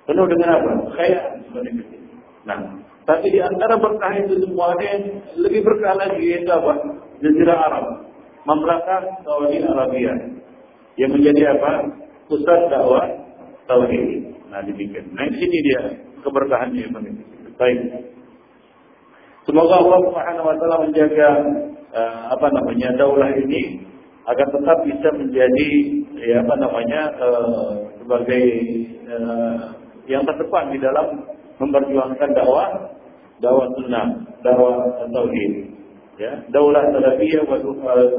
[0.07, 0.72] Penuh dengan apa?
[0.94, 1.95] Kaya sebenarnya.
[2.47, 2.59] Nah,
[3.07, 4.92] tapi di antara berkah itu semuanya
[5.34, 6.74] lebih berkah lagi yaitu apa?
[7.18, 7.86] Jazirah Arab,
[8.47, 10.14] Mamlakah Saudi Arabia
[10.97, 11.90] yang menjadi apa?
[12.26, 13.07] Pusat dakwah
[13.66, 14.34] tauhid.
[14.51, 15.11] Nah, demikian.
[15.14, 15.80] Nah, sini dia
[16.22, 16.86] keberkahannya
[17.57, 17.78] Baik.
[19.47, 21.28] Semoga Allah Subhanahu wa taala menjaga
[21.94, 23.86] uh, apa namanya daulah ini
[24.26, 25.70] agar tetap bisa menjadi
[26.18, 27.72] ya apa namanya uh,
[28.03, 28.44] sebagai
[29.07, 29.59] uh,
[30.11, 31.07] yang terdepan di dalam
[31.61, 32.96] memperjuangkan dakwah
[33.40, 34.07] dakwah sunnah,
[34.40, 34.74] dakwah
[35.12, 35.52] tauhid.
[36.16, 37.61] Ya, daulah salafiyah wa,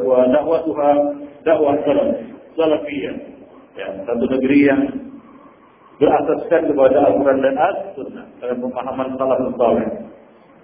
[0.06, 0.90] wa dakwatuha
[1.42, 2.10] dakwah salaf,
[2.54, 3.16] salafiyah.
[3.78, 4.82] Ya, satu negeri yang
[5.98, 9.88] berasaskan kepada Al-Quran dan As-Sunnah dalam pemahaman salaf salih.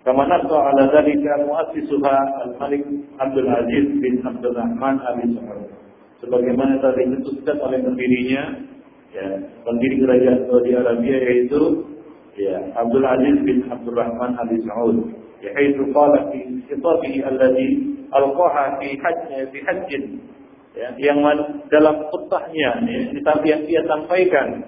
[0.04, 2.84] Kama nasa ala dhalika muassisuha Al-Malik
[3.18, 5.72] Abdul Aziz bin Abdul Rahman Abi Sa'ud.
[6.22, 8.44] Sebagaimana tadi dicetuskan oleh pendirinya,
[9.16, 9.28] ya,
[9.64, 11.93] pendiri kerajaan Saudi Arabia yaitu
[12.38, 14.98] ya Abdul Aziz bin Abdul Rahman Al Saud.
[15.44, 16.40] Yaitu qala fi
[16.72, 17.70] khitabihi alladhi
[18.16, 19.90] alqaha fi hajj fi hajj
[20.72, 21.20] ya, yang
[21.68, 23.02] dalam khutbahnya ya,
[23.44, 24.64] yang dia sampaikan.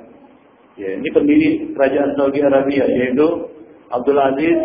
[0.76, 3.48] Ya ini pendiri kerajaan Saudi Arabia yaitu
[3.88, 4.60] Abdul Aziz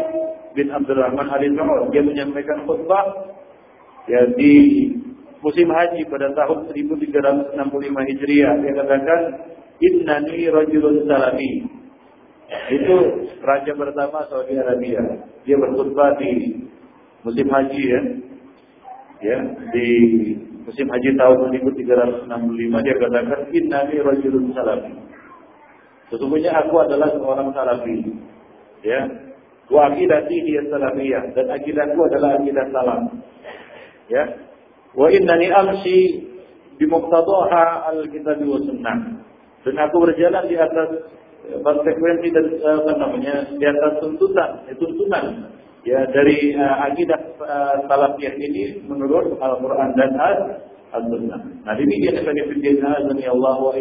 [0.59, 1.95] bin Abdul Rahman Al Saud.
[1.95, 3.07] Dia menyampaikan khutbah
[4.11, 4.55] ya di
[5.41, 8.53] musim haji pada tahun 1365 Hijriah.
[8.67, 9.21] Dia katakan
[9.79, 11.80] innani rajulun salami
[12.51, 12.97] itu
[13.47, 15.03] raja pertama Saudi Arabia.
[15.47, 16.67] Dia berkhutbah di
[17.23, 18.01] musim haji ya.
[19.21, 19.39] Ya,
[19.71, 19.89] di
[20.65, 24.95] musim haji tahun 1365 dia katakan innani rajulun salafi.
[26.11, 27.97] Sesungguhnya aku adalah seorang salafi.
[28.83, 29.01] Ya.
[29.71, 33.03] Wa aqidati hiya salafiyah dan akidahku adalah akidah salam.
[34.11, 34.25] Ya.
[34.99, 36.27] Wa innani amshi
[36.75, 38.99] bi muqtadaha al-kitab wa sunnah.
[39.63, 41.20] Dan aku berjalan di atas
[41.59, 45.51] konsekuensi dan apa namanya di atas tuntutan, tuntunan
[45.83, 50.11] ya dari uh, akidah uh, salafiyah ini menurut Al-Quran dan
[50.91, 51.41] Al-Sunnah.
[51.65, 53.73] Nah ini dia sebagai penjelasan azani Allah wa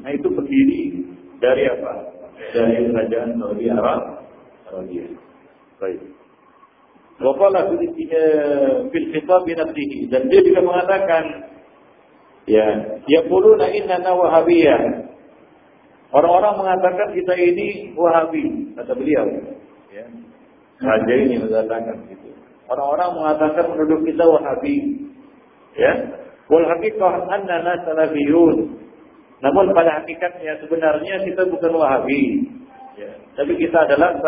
[0.00, 0.82] Nah itu berdiri
[1.38, 1.92] dari apa?
[2.56, 4.00] Dari kerajaan Saudi Arab.
[4.72, 5.06] Arabia.
[5.76, 6.00] Baik.
[7.20, 11.24] Waqala fil khitab bi nafsihi dan dia juga mengatakan
[12.48, 15.09] ya yaquluna inna wahabiyah
[16.10, 19.26] Orang-orang mengatakan kita ini Wahabi, kata beliau.
[19.94, 20.06] Ya.
[20.82, 22.34] Raja ini mengatakan gitu.
[22.66, 24.76] Orang-orang mengatakan penduduk kita Wahabi.
[25.78, 25.92] Ya.
[26.50, 28.80] Wal haqiqah annana salafiyun.
[29.40, 32.22] Namun pada hakikatnya sebenarnya kita bukan Wahabi.
[32.98, 33.14] Ya.
[33.38, 34.18] Tapi kita adalah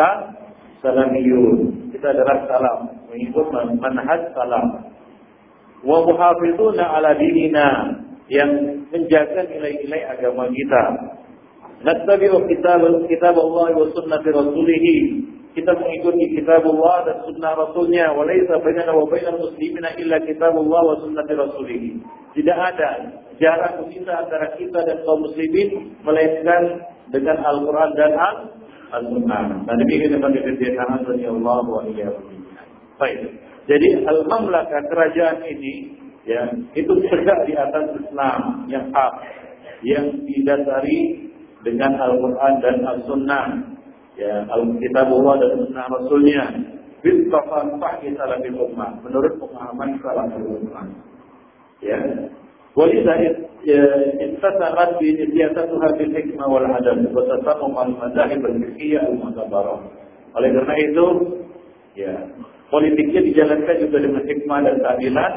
[0.86, 1.82] salafiyun.
[1.92, 2.78] Kita adalah salam,
[3.12, 3.46] mengikut
[3.78, 4.66] manhaj salam.
[5.84, 8.00] Wa muhafizuna ala dinina
[8.32, 10.82] yang menjaga nilai-nilai agama kita.
[11.80, 14.84] Nattabi'u kitab kitab Allah wa sunnati rasulih
[15.52, 18.16] kita mengikuti kitab Allah dan sunnah Rasulnya.
[18.16, 22.00] Walaysa bainana wa bainal muslimina illa kitab Allah wa sunnati Rasulih.
[22.32, 22.90] Tidak ada
[23.36, 28.12] jarak kita antara kita dan kaum muslimin melainkan dengan Al-Quran dan
[28.96, 29.68] Al-Sunnah.
[29.68, 31.84] Dan demikian yang dikerjakan oleh Allah wa
[32.96, 33.20] Baik.
[33.68, 39.14] Jadi al-mamlaka kerajaan ini ya itu tegak di atas Islam yang hak
[39.84, 41.31] yang didasari
[41.62, 43.72] dengan Al-Quran dan Al-Sunnah
[44.18, 46.44] ya Alkitabullah dan Sunnah Rasulnya.
[47.02, 48.94] Bitfaqan fahmi salafil ummah.
[49.02, 50.86] Menurut pemahaman salafil ummah
[51.82, 51.98] ya.
[52.72, 53.14] Walidha
[54.16, 57.02] ittasamat bi siyasatuha bil hikmah wal adab.
[57.10, 59.80] Wa tasammum al madahib al fiqhiyah al mu'tabarah.
[60.32, 61.06] Oleh karena itu
[61.98, 62.14] ya
[62.72, 65.32] politiknya dijalankan juga dengan hikmah dan keadilan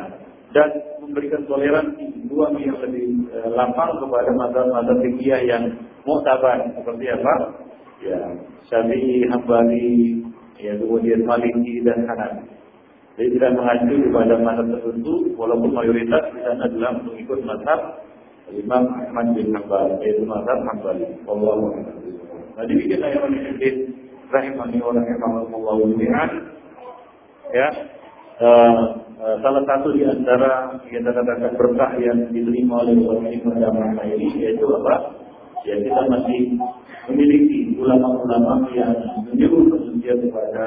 [0.56, 0.70] dan
[1.04, 5.64] memberikan toleransi dua yang lebih eh, lapang kepada fikih yang
[6.06, 7.34] muktabar seperti apa?
[8.06, 8.20] Ya,
[8.70, 10.22] Syafi'i, Hambali,
[10.62, 12.56] ya kemudian Maliki dan Hanafi.
[13.16, 17.80] Jadi tidak mengacu kepada mazhab tertentu, walaupun mayoritas di sana adalah mengikut mazhab
[18.52, 21.08] Imam Ahmad bin Hanbal, yaitu mazhab Hambali.
[21.26, 21.56] Allah
[22.56, 23.76] Nah, demikian ayat Ibn
[24.32, 26.30] rahimani wa rahimahullah jami'an.
[27.52, 27.68] Ya,
[28.40, 28.80] uh,
[29.44, 34.66] salah satu di antara kita katakan berkah yang diterima oleh orang ini pada ini yaitu
[34.72, 35.25] apa?
[35.66, 36.62] Ya kita masih
[37.10, 38.94] memiliki ulama-ulama yang
[39.30, 40.66] menyuruh manusia kepada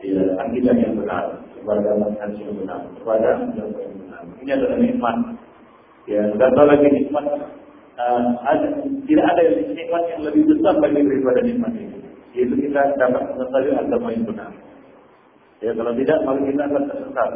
[0.00, 4.22] ya, akidah yang benar, kepada manhaj yang benar, kepada yang benar.
[4.40, 5.16] Ini adalah nikmat.
[6.08, 7.24] Ya, tidak tahu lagi nikmat
[7.96, 8.68] uh, ada,
[9.08, 11.98] tidak ada nikmat yang lebih besar bagi daripada nikmat ini.
[12.32, 14.50] Yaitu kita dapat mengetahui agama yang benar.
[15.60, 17.30] Ya, kalau tidak, maka kita akan tersesat.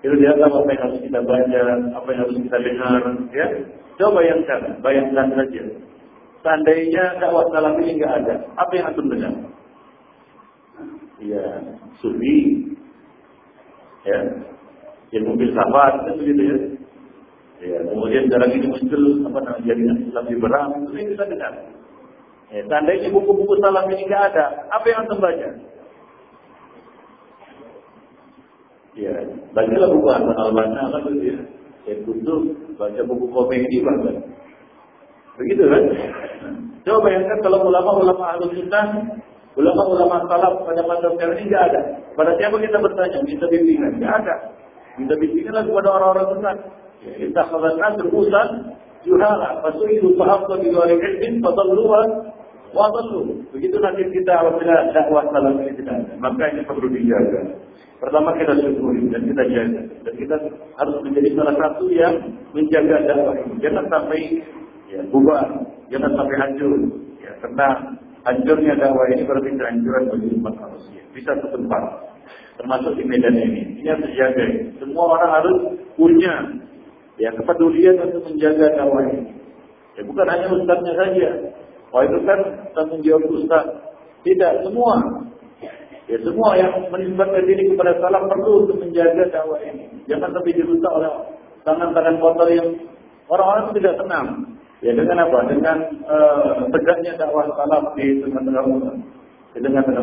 [0.00, 1.62] Itu dia tahu apa yang harus kita baca,
[1.92, 3.00] apa yang harus kita dengar.
[3.32, 3.46] Ya,
[3.96, 5.64] coba bayangkan, bayangkan saja
[6.46, 9.34] Seandainya dakwah salam ini nggak ada, apa yang akan dengar?
[11.18, 11.42] Ya,
[11.98, 12.70] sufi,
[14.06, 14.18] ya,
[15.26, 16.58] mobil sahabat, kan begitu ya.
[17.66, 21.52] Ya, kemudian dalam ini muncul apa namanya jaringan Islam liberal, itu yang kita dengar.
[22.54, 25.48] Ya, seandainya buku-buku salam ini nggak ada, apa yang akan baca?
[28.94, 29.14] Ya,
[29.50, 31.38] bacalah buku Al-Bana, kan ya.
[31.90, 34.36] Ya, kutub, baca buku komedi bahkan.
[35.36, 35.82] Begitu kan?
[36.86, 38.86] Coba bayangkan kalau ulama-ulama ahlu sunnah,
[39.58, 41.80] ulama-ulama salaf pada masa sekarang ini tidak ada.
[42.14, 43.18] Pada siapa kita bertanya?
[43.26, 43.92] Minta bimbingan?
[43.98, 44.34] Tidak ada.
[44.96, 46.54] Minta bimbingan kepada orang-orang sunnah.
[47.06, 48.48] Kita khabarkan terusan,
[49.04, 52.08] juhala, fasu'ilu fahafta biwari ilmin, fadalluhan,
[52.72, 53.44] wadallu.
[53.52, 56.12] Begitu nanti kita apabila dakwah salam ini tidak ada.
[56.18, 57.40] Maka ini perlu dijaga.
[57.96, 59.82] Pertama kita syukuri dan kita jaga.
[60.04, 60.36] Dan kita
[60.76, 62.14] harus menjadi salah satu yang
[62.52, 63.54] menjaga dakwah ini.
[63.64, 64.20] Jangan sampai
[64.90, 65.46] ya, bubar,
[65.90, 66.72] jangan sampai hancur.
[67.22, 67.68] Ya, karena
[68.26, 71.02] hancurnya dakwah ini berarti kehancuran bagi umat manusia.
[71.14, 71.82] Bisa setempat,
[72.58, 73.82] termasuk di medan ini.
[73.82, 74.44] Ini harus dijaga.
[74.82, 75.56] Semua orang harus
[75.94, 76.34] punya
[77.16, 79.32] ya kepedulian untuk menjaga dakwah ini.
[79.96, 81.28] Ya, bukan hanya ustaznya saja.
[81.94, 82.38] Wah itu kan
[82.76, 83.66] tanggung jawab ustaz.
[84.26, 84.94] Tidak, semua.
[86.06, 89.90] Ya semua yang menisbatkan diri kepada salah perlu untuk menjaga dakwah ini.
[90.06, 91.10] Jangan sampai dirusak oleh
[91.66, 92.68] tangan-tangan kotor yang
[93.26, 94.26] orang-orang tidak tenang.
[94.86, 95.38] Ya dengan apa?
[95.50, 98.94] Dengan uh, tegaknya dakwah salaf di tengah-tengah umat,
[99.50, 100.02] di tengah-tengah.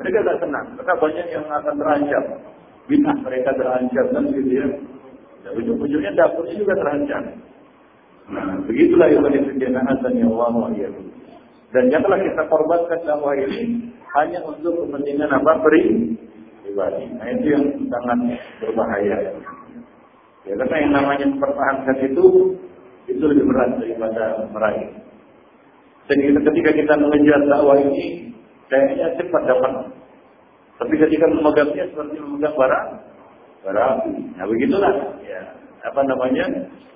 [0.00, 2.24] Mereka tidak senang, karena banyak yang akan terancam.
[2.88, 4.66] Bid'ah mereka terancam dan gitu ya.
[5.44, 7.22] Dan ujung-ujungnya dapurnya juga terancam.
[8.32, 10.88] Nah, begitulah yang kebijaksanaan dan ya Allah ya.
[11.76, 16.16] Dan janganlah kita korbankan dakwah ini hanya untuk kepentingan apa beri
[16.64, 17.04] pribadi.
[17.16, 18.18] Nah itu yang sangat
[18.60, 19.16] berbahaya.
[20.48, 22.24] Ya karena yang namanya mempertahankan itu
[23.10, 24.90] itu lebih berat daripada meraih.
[26.10, 28.34] Sehingga ketika kita mengejar dakwah ini
[28.66, 29.72] kayaknya cepat dapat.
[30.82, 32.88] Tapi ketika memegangnya seperti memegang barang
[33.62, 33.96] barang.
[34.34, 35.40] Nah begitulah ya
[35.82, 36.46] apa namanya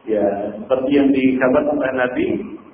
[0.06, 0.24] ya
[0.58, 2.26] seperti yang dikabarkan oleh Nabi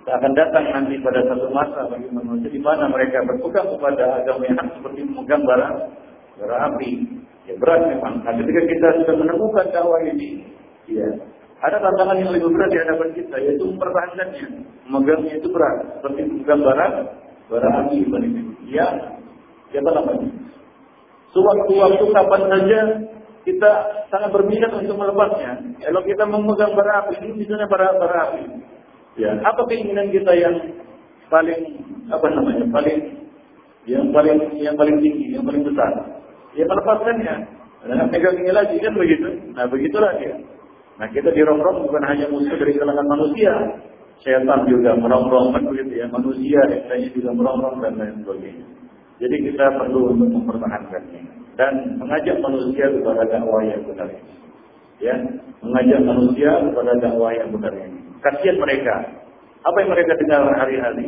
[0.03, 4.69] akan datang nanti pada satu masa bagi manusia di mana mereka berpegang kepada agama yang
[4.75, 5.77] seperti memegang barang
[6.41, 6.91] bara api.
[7.43, 8.23] Ya berat memang.
[8.23, 10.47] Nah, ketika kita sudah menemukan dakwah ini,
[10.87, 11.11] ya
[11.63, 14.47] ada tantangan yang lebih berat di hadapan kita, yaitu mempertahankannya.
[14.91, 16.87] Memegangnya itu berat, seperti memegang bara
[17.47, 18.03] bara api.
[18.67, 18.89] Ya,
[19.71, 20.29] siapa namanya?
[21.31, 22.81] Sewaktu-waktu kapan saja
[23.43, 23.71] kita
[24.11, 25.53] sangat berminat untuk melepasnya.
[25.81, 28.43] Kalau kita memegang bara api, ini misalnya bara bara api.
[29.17, 30.57] Ya, apa keinginan kita yang
[31.31, 31.61] paling
[32.11, 32.67] apa namanya?
[32.69, 32.99] Paling
[33.87, 36.23] yang paling yang paling tinggi, yang paling besar?
[36.53, 37.35] dia melepaskannya.
[37.83, 39.29] Dan pegang ini lagi kan begitu.
[39.59, 40.39] Nah begitulah dia.
[41.03, 43.51] Nah kita dirongrong bukan hanya musuh dari kalangan manusia.
[44.23, 46.07] Setan juga merongrong kan begitu ya.
[46.07, 48.67] Manusia yang juga merongrong dan lain sebagainya.
[49.19, 51.23] Jadi kita perlu untuk mempertahankannya
[51.59, 54.35] dan mengajak manusia kepada dakwah yang benar ini.
[55.03, 55.19] Ya,
[55.59, 57.99] mengajak manusia kepada dakwah yang benar ini.
[58.23, 58.95] Kasihan mereka.
[59.67, 61.07] Apa yang mereka dengar hari-hari?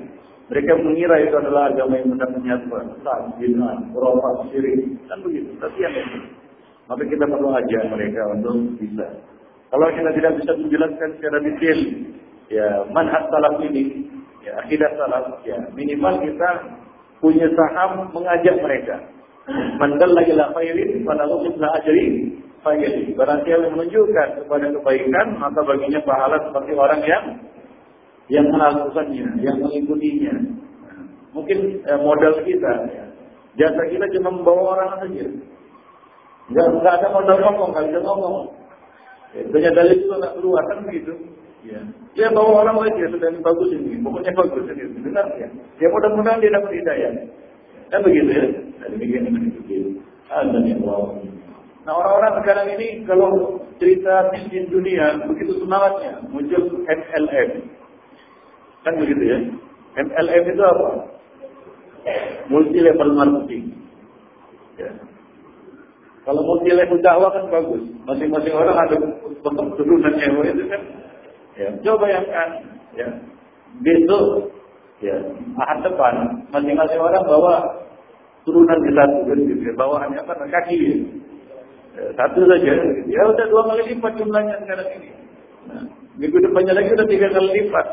[0.51, 5.55] Mereka mengira itu adalah agama yang benar menyatukan, tak bid'ah, khurafat, syirik, kan begitu.
[5.63, 6.19] Tapi yang itu.
[6.91, 9.07] Maka kita perlu ajar mereka untuk bisa.
[9.75, 11.79] Kalau kita tidak bisa menjelaskan secara detail,
[12.47, 14.07] ya manhaj salaf ini,
[14.47, 16.79] ya akidah salaf, ya minimal kita
[17.19, 19.03] punya saham mengajak mereka.
[19.83, 22.39] Mandal lagi lah khairin, falahu mithla ajri.
[23.19, 27.25] Barang siapa yang menunjukkan kepada kebaikan, maka baginya pahala seperti orang yang
[28.31, 30.35] yang melakukannya, yang mengikutinya.
[31.35, 33.05] Mungkin eh, modal kita, ya.
[33.59, 35.27] jasa kita cuma membawa orang saja.
[36.47, 38.64] Enggak, ada modal ngomong, enggak ngomong.
[39.35, 41.13] Ya, punya dalil itu enggak keluar kan begitu.
[41.67, 41.81] Ya.
[42.15, 45.49] Dia bawa orang lagi ya sudah bagus ini, pokoknya bagus ini, benar ya.
[45.83, 47.13] Ya mudah-mudahan dia dapat hidayah.
[47.91, 48.47] Kan begitu ya.
[48.79, 49.99] Nah, demikian begitu.
[50.31, 51.19] Ada yang bawa.
[51.85, 57.51] Nah orang-orang sekarang ini kalau cerita bisnis dunia begitu semangatnya muncul MLM
[58.85, 59.39] Kan begitu ya.
[59.97, 60.89] MLM itu apa?
[62.53, 63.65] Multi level marketing.
[64.77, 64.91] Ya.
[66.25, 67.85] Kalau multi level dakwah kan bagus.
[68.09, 68.97] Masing-masing orang ada
[69.77, 70.83] turunannya itu kan.
[71.55, 71.69] Ya.
[71.85, 72.49] Coba bayangkan
[72.97, 73.09] ya.
[73.85, 74.55] Besok
[75.03, 75.17] ya
[75.61, 76.15] ahad depan
[76.49, 77.55] masing-masing orang bawa
[78.49, 79.73] turunan di satu kan gitu ya.
[79.77, 80.33] Bawaannya apa?
[80.49, 80.97] Kaki ya.
[82.01, 82.05] ya.
[82.17, 82.73] Satu saja.
[83.05, 85.09] Ya udah dua kali lipat jumlahnya sekarang ini.
[85.65, 85.85] Nah,
[86.17, 87.87] minggu depannya lagi udah tiga kali lipat.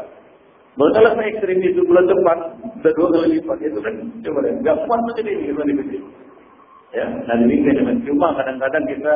[0.80, 2.38] Masalah saya ekstrim itu bulan depan,
[2.80, 3.58] sudah dua kali lipat.
[3.60, 6.08] Itu kan, coba deh, nggak kuat macam ini, gimana begitu.
[6.92, 9.14] Ya, dan demikian dengan cuma kadang-kadang kita,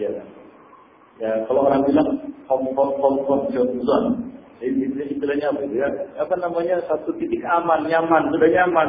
[0.00, 0.08] ya,
[1.20, 2.08] ya kalau orang bilang
[2.48, 3.52] home home
[3.84, 4.08] zone,
[4.64, 5.88] istilahnya apa ya?
[6.24, 8.88] Apa namanya satu titik aman, nyaman, sudah nyaman,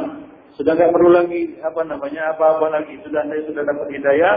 [0.56, 4.36] sudah nggak perlu lagi apa namanya apa-apa lagi, sudah saya sudah dapat hidayah,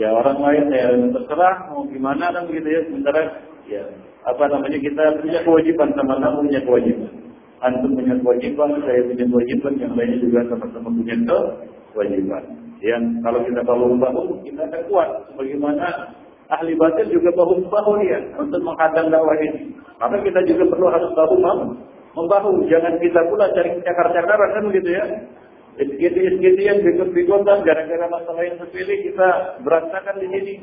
[0.00, 3.20] ya orang lain ya terserah mau gimana kan begitu ya, sementara
[3.68, 3.82] ya
[4.24, 7.12] apa namanya kita punya kewajiban sama-sama punya kewajiban.
[7.58, 11.16] Antum punya kewajiban, saya punya kewajiban, yang lainnya juga sama-sama punya
[11.92, 12.67] kewajiban.
[12.78, 15.08] Yang kalau kita bahu bahu kita akan kuat.
[15.34, 15.86] Sebagaimana
[16.48, 19.74] ahli batin juga bahu bahu ya untuk menghadang dakwah ini.
[19.98, 21.36] Maka kita juga perlu harus bahu
[22.14, 22.50] membahu.
[22.70, 25.04] Jangan kita pula cari cakar-cakaran kan begitu ya.
[25.78, 29.28] Yang berikut-berikutan gara-gara masalah yang sepele kita
[29.62, 30.54] berantakan di sini.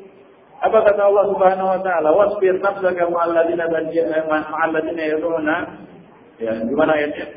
[0.64, 2.10] Apa kata Allah Subhanahu wa taala?
[2.16, 5.58] Wasbir nafsaka ma'al ladzina ma'al ladzina yad'una
[6.40, 7.28] ya gimana ayatnya?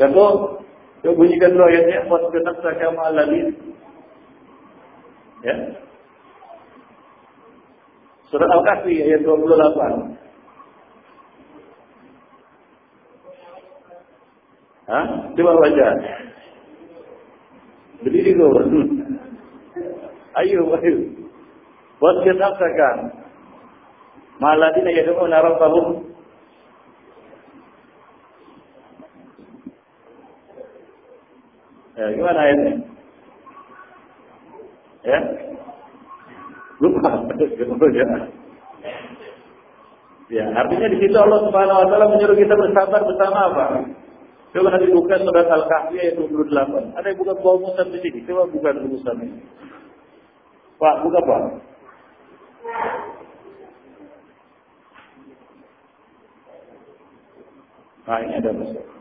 [0.00, 0.60] Ya tuh,
[1.04, 3.52] bunyikan dulu ayatnya wasbir nafsaka ma'al ladzina
[5.46, 5.54] Ya.
[8.28, 10.18] Surat Al-Kahfi ayat 28.
[14.88, 15.06] Hah?
[15.36, 15.88] Coba baca.
[18.02, 18.52] Berdiri kau.
[20.38, 20.96] Ayo, ayo.
[21.98, 23.10] Wasbir nafsaka
[24.38, 26.14] Maladina yad'una rabbahum
[31.98, 32.87] Ya, gimana ayatnya?
[35.08, 35.20] Ya.
[36.84, 37.10] Lupa.
[37.96, 38.06] ya.
[40.28, 43.66] ya, artinya di situ Allah Subhanahu wa taala menyuruh kita bersabar bersama apa?
[44.52, 46.96] Coba dibuka surat Al-Kahfi ayat 28.
[46.96, 48.24] Ada yang buka bawah musaf di sini.
[48.24, 49.28] Coba buka dulu ini.
[50.76, 51.42] Pak, buka Pak.
[58.08, 58.97] Nah, ini ada masalah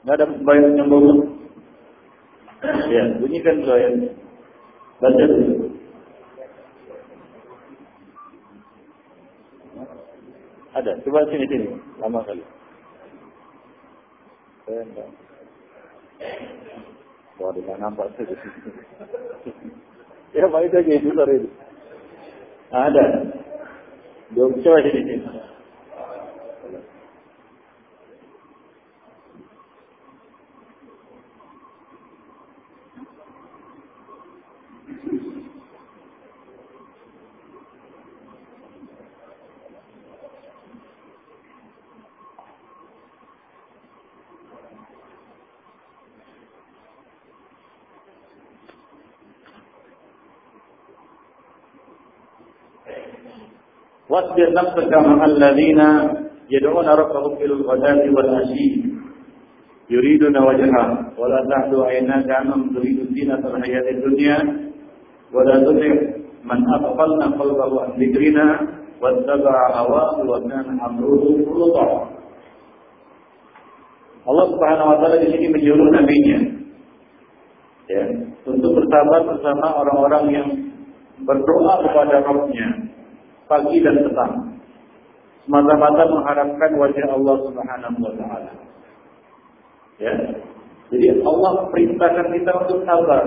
[0.00, 1.12] Nggak ada bayar yang bawa.
[2.88, 3.92] Ya, bunyikan bayar.
[5.00, 5.70] Baca dulu.
[10.70, 11.66] Ada, coba sini sini,
[11.98, 12.44] lama kali.
[14.64, 15.08] Saya enggak.
[17.40, 18.32] Wah, di mana nampak saja.
[20.36, 21.36] ya, baik aja itu tadi.
[22.70, 23.04] Ada.
[24.36, 25.26] Coba sini sini.
[54.09, 55.81] واصبر نفسك مع الذين
[56.51, 58.69] يدعون ربهم في الغداة والعشي
[59.89, 60.85] يريدون وجهه
[61.17, 64.37] ولا تعد عيناك عنهم تريد زينة الحياة الدنيا
[65.33, 65.93] ولا تطع
[66.45, 68.47] من أغفلنا قلبه عن ذكرنا
[69.01, 72.15] واتبع هواه وكان أمره فرطا
[74.25, 76.39] Allah Subhanahu wa taala di sini menyuruh nabinya
[77.85, 78.09] ya,
[78.49, 80.49] untuk bersabar bersama orang-orang yang
[81.21, 82.78] berdoa kepada Rabbnya
[83.50, 84.34] pagi dan petang.
[85.42, 88.52] Semata-mata mengharapkan wajah Allah Subhanahu wa taala.
[89.98, 90.14] Ya.
[90.94, 93.24] Jadi Allah perintahkan kita untuk sabar.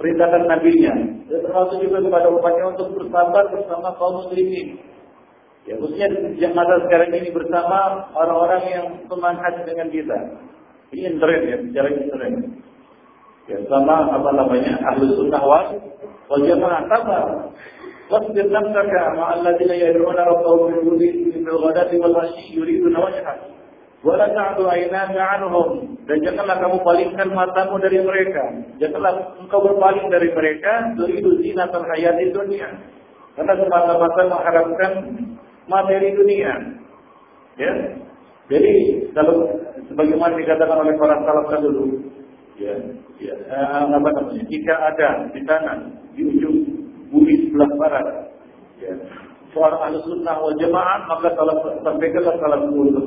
[0.00, 0.94] Perintahkan nabinya.
[1.28, 4.80] Dan termasuk juga kepada umatnya untuk bersabar bersama kaum muslimin.
[5.68, 10.18] Ya, khususnya di masa sekarang ini bersama orang-orang yang semangat dengan kita.
[10.90, 12.34] Ini intern ya, bicara intern.
[13.44, 15.68] Ya, sama apa namanya, ahlu sunnah wal,
[16.48, 17.24] jamaah sabar.
[18.11, 23.35] واصبر نفسك مع الذين يدعون ربهم في الغداة والعشي يريدون وجهه
[24.03, 25.69] ولا تعد عيناك عنهم
[26.05, 28.45] dan janganlah kamu palingkan matamu dari mereka
[28.77, 32.69] janganlah engkau berpaling dari mereka turidu zinatal hayati dunia
[33.33, 34.91] karena semata-mata mengharapkan
[35.65, 36.53] materi dunia
[37.57, 37.73] ya
[38.45, 38.73] jadi
[39.17, 39.49] kalau
[39.89, 42.05] sebagaimana dikatakan oleh para salaf dulu
[42.61, 42.77] ya,
[43.17, 46.68] ya apa namanya jika ada di sana di ujung
[47.10, 48.06] bumi sebelah barat.
[48.80, 48.94] Ya.
[49.50, 53.06] Seorang ahli sunnah wal jamaah maka salah sampaikanlah salam untuk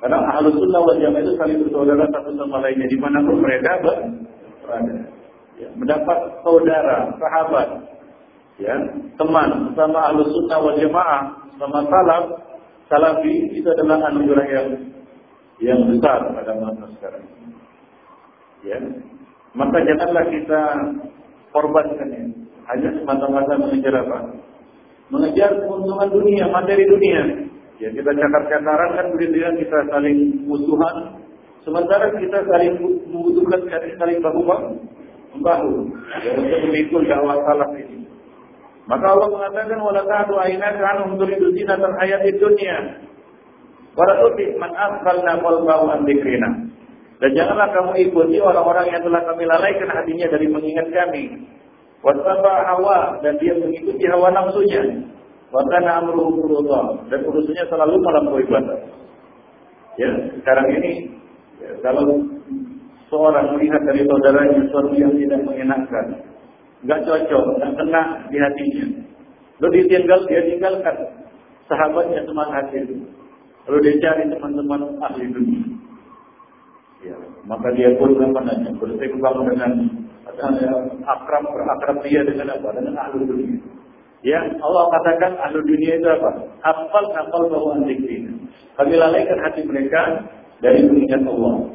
[0.00, 3.70] karena ahli sunnah wal jamaah itu saling bersaudara satu sama lainnya di mana pun mereka
[4.64, 4.94] berada.
[5.60, 5.68] Ya.
[5.76, 7.68] Mendapat saudara, sahabat,
[8.56, 8.72] ya,
[9.20, 11.22] teman sama ahli sunnah wal jamaah
[11.60, 12.24] sama salaf,
[12.88, 14.68] salafi itu adalah anugerah yang
[15.60, 17.24] yang besar pada masa sekarang.
[18.64, 18.76] Ya,
[19.52, 20.62] maka janganlah kita
[21.52, 24.18] korbankannya hanya semata-mata mengejar apa?
[25.10, 27.22] Mengejar keuntungan dunia, materi dunia.
[27.80, 31.18] Ya kita cakar-cakaran kan berdirian kita saling musuhan.
[31.66, 33.60] Sementara kita saling membutuhkan
[33.98, 34.42] saling bahu
[35.34, 35.88] membahu.
[36.24, 38.04] Ya, untuk memikul dakwah salah ini.
[38.90, 43.06] Maka Allah mengatakan wala ta'du aynaka anhum turidu zinatan hayatid dunya.
[43.94, 46.50] Wala tuti man asqalna qalbahu an dzikrina.
[47.20, 51.24] Dan janganlah kamu ikuti orang-orang yang telah kami lalaikan hatinya dari mengingat kami.
[52.00, 54.82] Wasaba hawa dan dia mengikuti hawa nafsunya.
[55.50, 56.62] Wakana amruhu
[57.10, 58.86] dan urusannya selalu melampaui batas.
[59.98, 61.10] Ya, sekarang ini
[61.58, 62.06] ya, kalau
[63.10, 66.06] seorang melihat dari saudaranya sesuatu yang tidak mengenakan,
[66.86, 68.86] nggak cocok, nggak kena di hatinya,
[69.58, 70.96] lalu ditinggal, dia tinggalkan
[71.66, 72.78] sahabatnya teman hati
[73.68, 75.62] Lalu dia cari teman-teman ahli dunia.
[77.04, 79.72] Ya, maka dia pun namanya berseberangan dengan
[80.28, 82.68] akrab berakrab dia dengan apa?
[82.76, 83.60] Dengan ahlu dunia.
[84.20, 86.30] Ya, Allah katakan ahlu dunia itu apa?
[86.60, 88.48] Hafal hafal bahwa antikrin.
[88.76, 90.28] Kami lalaikan hati mereka
[90.60, 91.72] dari mengingat Allah.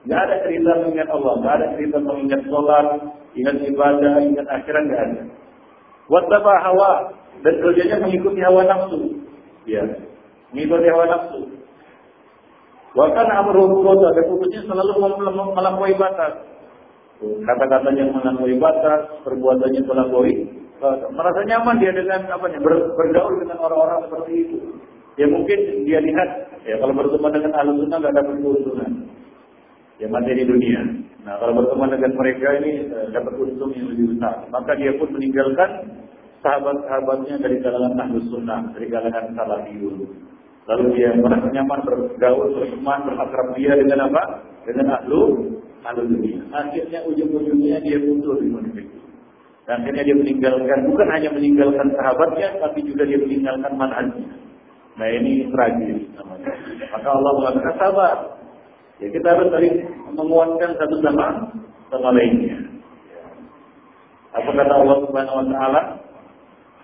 [0.00, 2.86] Tidak ada cerita mengingat Allah, tidak ada cerita mengingat sholat,
[3.36, 5.22] ingat ibadah, ingat akhirat, tidak ada.
[6.10, 6.92] Wattaba hawa
[7.42, 8.98] dan kerjanya mengikuti hawa nafsu.
[9.68, 9.82] Ya,
[10.54, 11.40] mengikuti hawa nafsu.
[12.90, 14.92] Bahkan amruhu dan putusnya selalu
[15.54, 16.49] melampaui batas
[17.20, 20.60] kata-katanya melampaui batas, perbuatannya melampaui
[21.12, 24.58] merasa nyaman dia dengan apa ber, bergaul dengan orang-orang seperti itu.
[25.20, 26.28] Ya mungkin dia lihat
[26.64, 28.90] ya kalau berteman dengan ahli sunnah nggak dapat keuntungan.
[30.00, 30.80] Ya materi dunia.
[31.28, 34.48] Nah kalau berteman dengan mereka ini eh, dapat untung yang lebih besar.
[34.48, 35.70] Maka dia pun meninggalkan
[36.40, 40.08] sahabat-sahabatnya dari kalangan ahli sunnah, dari kalangan salafiyun.
[40.64, 44.22] Lalu dia merasa nyaman bergaul, berteman, berakrab dia dengan apa?
[44.64, 45.22] Dengan ahlu,
[45.84, 46.40] dunia.
[46.52, 48.84] Akhirnya ujung-ujungnya dia mundur di manusia.
[49.64, 54.28] Dan akhirnya dia meninggalkan, bukan hanya meninggalkan sahabatnya, tapi juga dia meninggalkan manhajnya.
[54.98, 56.52] Nah ini tragis namanya.
[56.92, 58.16] Maka Allah mengatakan sabar.
[59.00, 59.74] Ya kita harus saling
[60.12, 61.26] menguatkan satu sama
[61.88, 62.58] sama lainnya.
[64.36, 65.82] Apa kata Allah Subhanahu Wa Taala?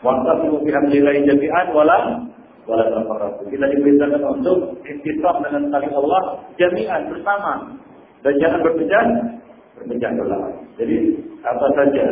[0.00, 1.98] Waqtasimu fi hablillahi jami'an wala
[2.64, 3.50] wala tafarraqu.
[3.52, 6.22] Kita diperintahkan untuk istisam dengan tali Allah
[6.56, 7.52] jami'an bersama
[8.24, 9.04] dan jangan berpecah
[9.76, 10.50] berpecah belah.
[10.80, 10.96] Jadi
[11.44, 12.06] apa saja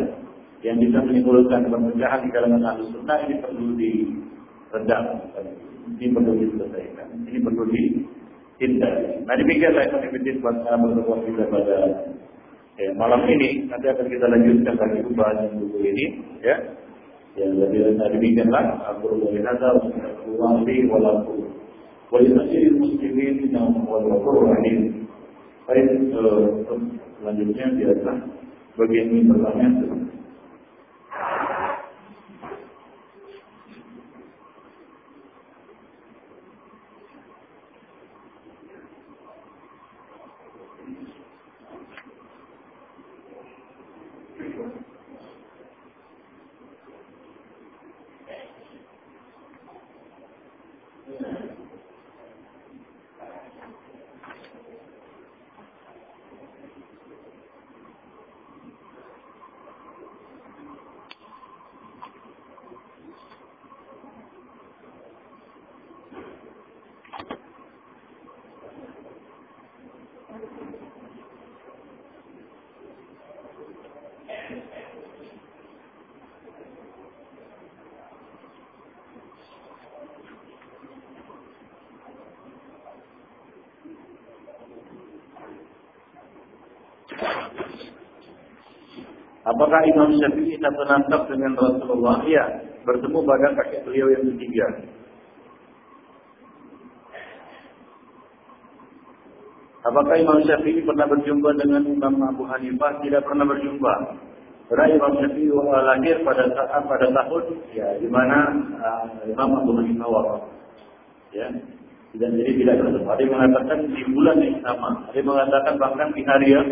[0.64, 5.04] yang bisa menimbulkan perpecahan di kalangan ahli sunnah ini perlu diredam,
[6.00, 9.20] ini perlu diselesaikan, ini perlu dihindari.
[9.28, 11.76] Nah demikianlah yang aktivitas berbuat kita pada
[12.80, 13.68] ya, malam ini.
[13.68, 16.04] Nanti akan kita lanjutkan lagi pembahasan buku ini,
[16.40, 16.56] ya.
[17.34, 19.90] Ya, jadi demikianlah aku boleh hadal
[20.38, 24.06] wa li wa li muslimin yang wal
[24.46, 25.03] rahim
[25.64, 26.12] Baik,
[27.16, 28.10] selanjutnya biasa
[28.76, 30.03] bagian ini pertanyaan.
[89.44, 92.24] Apakah Imam Syafi'i nasab dengan Rasulullah?
[92.24, 92.44] Ya,
[92.88, 94.66] bertemu pada kakek beliau yang ketiga.
[99.84, 103.04] Apakah Imam Syafi'i pernah berjumpa dengan Imam Abu Hanifah?
[103.04, 103.94] Tidak pernah berjumpa.
[104.72, 107.44] Karena Imam Syafi'i lahir pada saat pada tahun
[107.76, 108.48] ya di mana
[108.80, 110.42] uh, Imam Abu Hanifah wafat.
[111.36, 111.52] Ya.
[112.16, 113.10] Dan jadi tidak bertemu.
[113.10, 114.90] Ada yang mengatakan di bulan yang sama.
[115.12, 116.68] Ada mengatakan bahkan di hari yang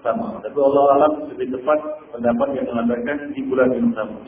[0.00, 0.40] sama.
[0.40, 1.78] Tapi Allah alam lebih tepat
[2.12, 4.18] pendapat yang mengatakan di bulan yang sama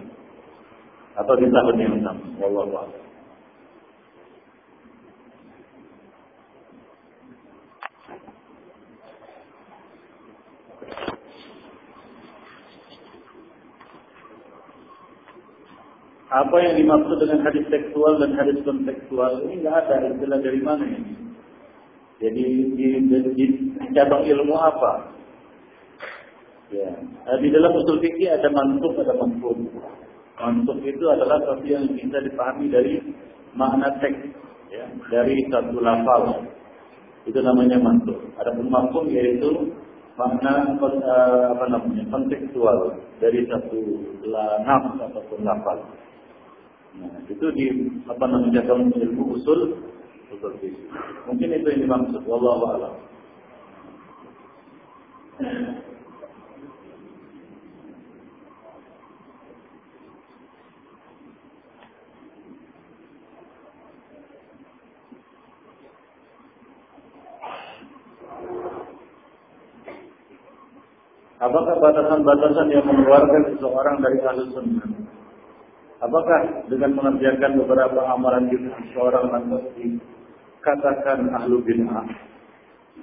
[1.17, 2.25] atau di tahun yang sama.
[2.41, 3.03] Wallahu a'lam.
[16.33, 20.85] Apa yang dimaksud dengan hadis seksual dan hadis kontekstual ini nggak ada istilah dari mana
[20.89, 21.13] ini.
[22.25, 23.45] Jadi di, di, di
[23.93, 25.13] cabang ilmu apa?
[26.73, 26.89] Ya.
[27.29, 29.69] Nah, di dalam usul fikih ada mantuk, ada mafhum.
[30.41, 32.97] Mantuk itu adalah sesuatu yang bisa dipahami dari
[33.53, 34.33] makna teks,
[34.73, 36.49] ya, dari satu lafal.
[37.29, 38.17] Itu namanya mantuk.
[38.41, 39.69] Ada pun mafhum yaitu
[40.17, 43.81] makna eh, apa namanya kontekstual dari satu
[44.65, 45.77] nafs ataupun lafal.
[46.97, 47.69] Nah, itu di
[48.09, 49.77] apa namanya dalam ilmu usul
[50.33, 50.89] usul fikih.
[51.29, 52.25] Mungkin itu yang dimaksud.
[52.25, 52.95] Wallahu a'lam.
[71.43, 74.87] Apakah batasan-batasan yang mengeluarkan seseorang dari ahli sunnah?
[75.99, 82.07] Apakah dengan mengerjakan beberapa amalan bid'ah seseorang lantas dikatakan ahlu bid'ah?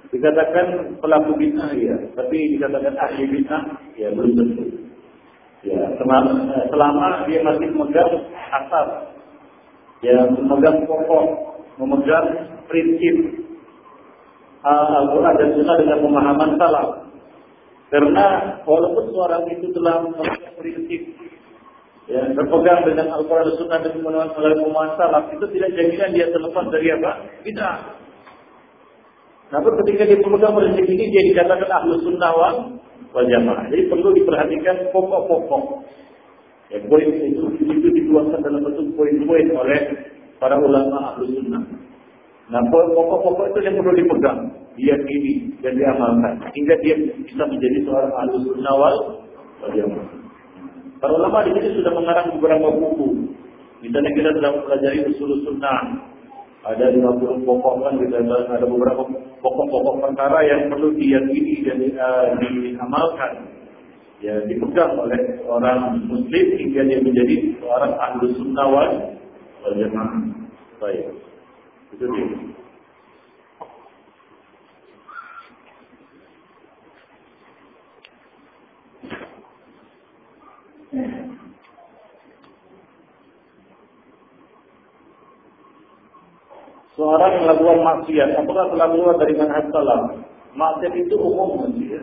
[0.08, 3.62] Dikatakan pelaku bid'ah ya, tapi dikatakan ahli bid'ah
[4.00, 4.64] ya belum tentu.
[5.60, 6.32] Ya, selama,
[6.72, 8.88] selama dia masih memegang asas,
[10.00, 11.24] ya memegang pokok,
[11.76, 13.44] memegang prinsip
[14.64, 16.99] Al-Quran dan Sunnah dengan pemahaman salah,
[17.90, 18.26] karena
[18.62, 21.02] walaupun seorang itu telah mempunyai prinsip
[22.06, 26.88] ya, berpegang dengan Al-Quran dan Sunnah dan memenuhi salaf itu tidak jaminan dia terlepas dari
[26.94, 27.10] apa?
[27.42, 27.78] Bid'ah.
[29.50, 32.56] Namun ketika dia pemegang prinsip ini dia dikatakan ahlu sunnah wal,
[33.10, 33.66] wal jamaah.
[33.66, 35.64] Jadi perlu diperhatikan pokok-pokok.
[36.70, 39.80] Ya, poin itu, itu dalam bentuk poin-poin oleh
[40.38, 41.66] para ulama ahlu sunnah.
[42.54, 44.38] Nah, pokok-pokok itu yang perlu dipegang,
[44.80, 48.96] diyakini dan diamalkan hingga dia bisa menjadi seorang ahli sunnah wal
[51.00, 53.32] Para ulama di sini sudah mengarang beberapa buku.
[53.80, 55.80] Misalnya kita sedang mempelajari usul sunnah.
[56.60, 59.00] Ada 50 pokok kan kita ada beberapa
[59.40, 63.32] pokok-pokok perkara yang perlu diyakini dan uh, diamalkan.
[64.20, 68.92] ya dipegang oleh orang muslim hingga dia menjadi seorang ahlu sunnah wal
[69.64, 70.20] jamaah.
[70.76, 71.08] Baik.
[71.96, 72.59] Itu dia.
[80.90, 81.06] Seorang
[87.30, 90.18] yang melakukan maksiat, apakah telah keluar dari manhaj salaf?
[90.58, 92.02] Maksiat itu umum ya.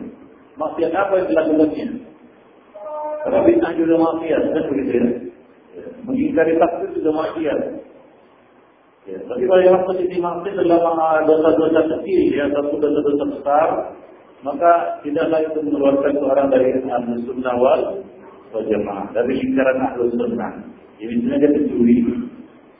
[0.56, 1.88] Maksiat apa yang dilakukannya?
[3.28, 5.04] Karena bid'ah juga maksiat, kan begitu ya.
[6.08, 7.60] Mengingkari takdir juga maksiat.
[9.04, 13.68] Ya, tapi kalau yang posisi maksiat adalah dosa-dosa kecil, ya, satu dosa-dosa besar,
[14.40, 18.00] maka tidaklah itu mengeluarkan seorang dari ahlu sunnah wal
[18.52, 20.52] jamaah, dari lingkaran ahlu sunnah.
[20.98, 21.96] Ini sebenarnya pencuri.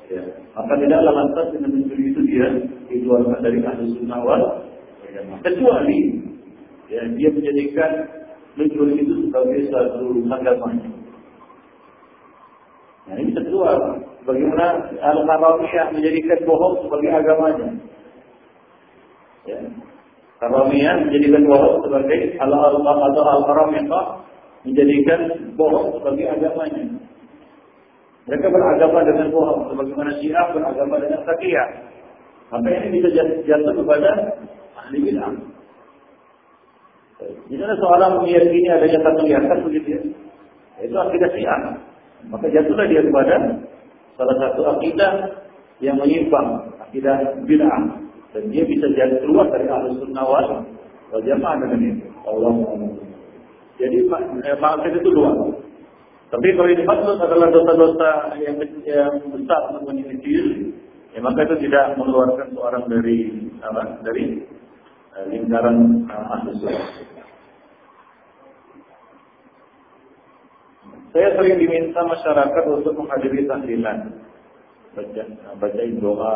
[0.08, 0.24] Ya.
[0.56, 2.48] Maka tidaklah lantas dengan mencuri itu dia
[2.88, 4.42] dikeluarkan dari ahlu sunnah wal
[5.12, 5.38] jamaah.
[5.44, 6.00] Kecuali
[6.88, 7.90] ya, dia menjadikan
[8.56, 10.90] mencuri itu sebagai satu agamanya.
[13.08, 13.72] Nah ini kedua,
[14.28, 17.68] bagaimana Al-Karamiyah menjadikan bohong sebagai agamanya.
[19.48, 19.60] Ya.
[20.38, 24.27] Karamiyah menjadikan bohong sebagai Al-Karamiyah
[24.66, 25.20] menjadikan
[25.54, 26.82] bohong sebagai agamanya.
[28.28, 31.68] Mereka beragama dengan bohong, sebagaimana Syiah beragama dengan Sakiyah.
[32.48, 33.08] Maka ini bisa
[33.44, 34.10] jatuh kepada
[34.76, 35.32] ahli bid'ah.
[37.50, 40.00] Misalnya seorang meyakini adanya satu yakin begitu ya.
[40.84, 41.60] Itu akidah Syiah.
[42.28, 43.34] Maka jatuhlah dia kepada
[44.16, 45.12] salah satu akidah
[45.80, 47.16] yang menyimpang, akidah
[47.48, 47.82] bid'ah.
[48.36, 52.04] Dan dia bisa jadi keluar dari ahli sunnah wal jamaah dengan itu.
[52.28, 52.52] Allah
[53.78, 55.30] Jadi eh, itu dua.
[56.28, 60.44] Tapi kalau ini maksud adalah dosa-dosa yang, yang besar yang kecil,
[61.16, 64.44] ya maka itu tidak mengeluarkan seorang dari apa, dari
[65.16, 66.84] uh, lingkaran ahli sunnah.
[71.08, 74.20] Saya sering diminta masyarakat untuk menghadiri tahlilan.
[74.92, 75.22] Baca,
[75.56, 76.34] baca doa.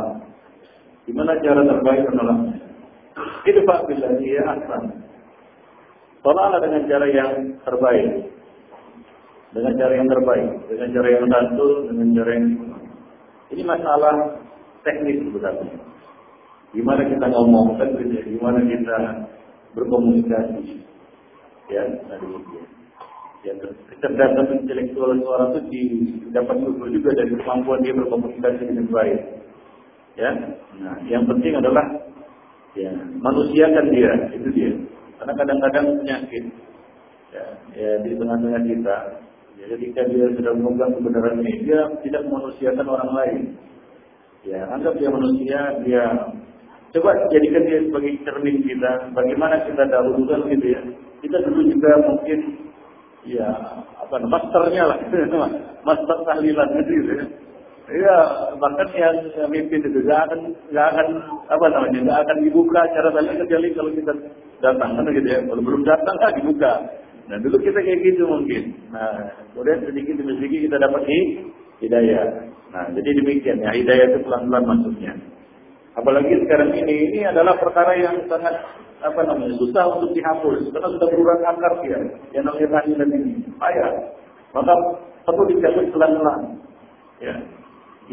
[1.05, 2.57] Gimana cara terbaik menolaknya?
[3.45, 4.41] Itu Pak bila dia.
[6.23, 7.31] Tolaklah dengan cara yang
[7.67, 8.09] terbaik.
[9.53, 10.49] Dengan cara yang terbaik.
[10.71, 12.47] Dengan cara yang santun, dengan cara yang...
[13.53, 14.15] Ini masalah
[14.87, 15.77] teknis sebenarnya.
[16.73, 17.77] Gimana kita ngomong,
[18.09, 18.97] gimana kita
[19.77, 20.81] berkomunikasi.
[21.69, 22.27] Ya, tadi
[23.43, 29.19] Ya, kecerdasan intelektual seorang itu dapat diukur juga dari kemampuan dia berkomunikasi dengan baik.
[30.15, 30.31] Ya,
[30.79, 31.83] nah, yang penting adalah
[32.79, 34.71] ya manusiakan dia, itu dia.
[35.23, 36.45] Karena kadang-kadang penyakit
[37.31, 37.47] ya,
[37.79, 38.97] ya di tengah-tengah kita.
[39.55, 43.41] Ya, ketika dia sudah memegang kebenaran ini, dia tidak memanusiakan orang lain.
[44.43, 46.03] Ya, anggap dia manusia, dia
[46.91, 49.15] coba jadikan dia sebagai cermin kita.
[49.15, 50.83] Bagaimana kita dahulukan gitu ya.
[51.23, 52.39] Kita dulu juga mungkin
[53.23, 53.47] ya
[54.03, 54.99] apa masternya lah
[55.87, 57.27] master tahlilan gitu ya
[57.93, 58.19] Iya,
[58.63, 59.17] bahkan yang
[59.51, 61.09] mimpin itu gak akan gak akan
[61.51, 64.13] apa namanya gak akan dibuka cara tahlilan kecuali kalau kita
[64.63, 65.41] datang kan gitu ya.
[65.43, 66.73] Kalau belum datang kan dibuka.
[67.27, 68.63] Nah dulu kita kayak gitu mungkin.
[68.95, 69.11] Nah
[69.53, 71.03] kemudian sedikit demi sedikit kita dapat
[71.83, 72.27] hidayah.
[72.71, 75.13] Nah jadi demikian ya hidayah itu pelan-pelan masuknya.
[75.93, 78.57] Apalagi sekarang ini ini adalah perkara yang sangat
[79.03, 81.99] apa namanya susah untuk dihapus karena sudah berulang akar dia
[82.31, 83.91] yang namanya tahlilan ini payah
[84.55, 84.75] maka
[85.27, 86.41] perlu dicabut pelan-pelan
[87.19, 87.35] ya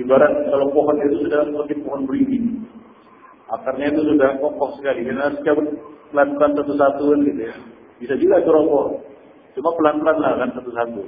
[0.02, 2.66] ibarat kalau pohon itu sudah seperti pohon beringin
[3.50, 5.68] akarnya itu sudah kokoh sekali karena harus cabut
[6.10, 7.56] pelan-pelan satu-satu gitu ya.
[8.00, 9.02] Bisa juga ceroboh
[9.58, 11.02] cuma pelan-pelan lah kan satu-satu.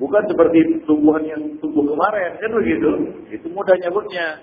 [0.00, 2.90] Bukan seperti tumbuhan yang tumbuh kemarin kan begitu?
[3.28, 4.40] Itu mudah nyabutnya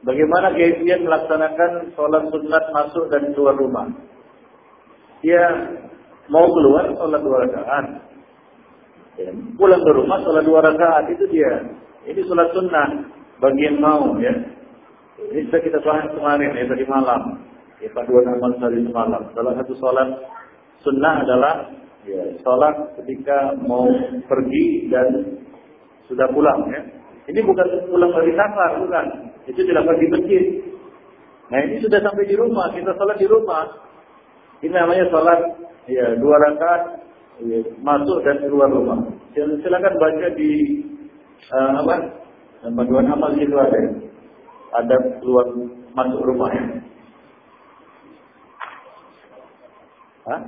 [0.00, 3.84] Bagaimana dia melaksanakan sholat sunat masuk dan keluar rumah?
[5.20, 5.44] Dia
[6.30, 7.86] mau keluar sholat dua rakaat.
[9.18, 11.74] Ya, pulang ke rumah sholat dua rakaat itu dia.
[12.06, 12.88] Ini sholat sunnah
[13.42, 14.32] bagi yang mau ya.
[15.20, 17.22] Ini sudah kita bahas kemarin ya tadi malam.
[17.82, 19.22] Ya, dua amal tadi semalam.
[19.34, 20.08] Salah satu sholat
[20.80, 21.54] sunnah adalah
[22.06, 23.84] ya, sholat ketika mau
[24.24, 25.36] pergi dan
[26.08, 26.80] sudah pulang ya.
[27.28, 29.06] Ini bukan pulang dari safar, bukan.
[29.46, 30.44] Itu dilakukan di masjid.
[31.50, 33.66] Nah ini sudah sampai di rumah, kita sholat di rumah.
[34.62, 36.82] Ini namanya sholat ya dua rakaat
[37.44, 38.98] ya, masuk dan keluar rumah.
[39.32, 40.50] Silakan baca di
[41.54, 41.94] uh, apa?
[42.60, 43.80] Panduan amal itu ada.
[44.84, 45.46] Ada keluar
[45.96, 46.50] masuk rumah.
[50.28, 50.40] Hah?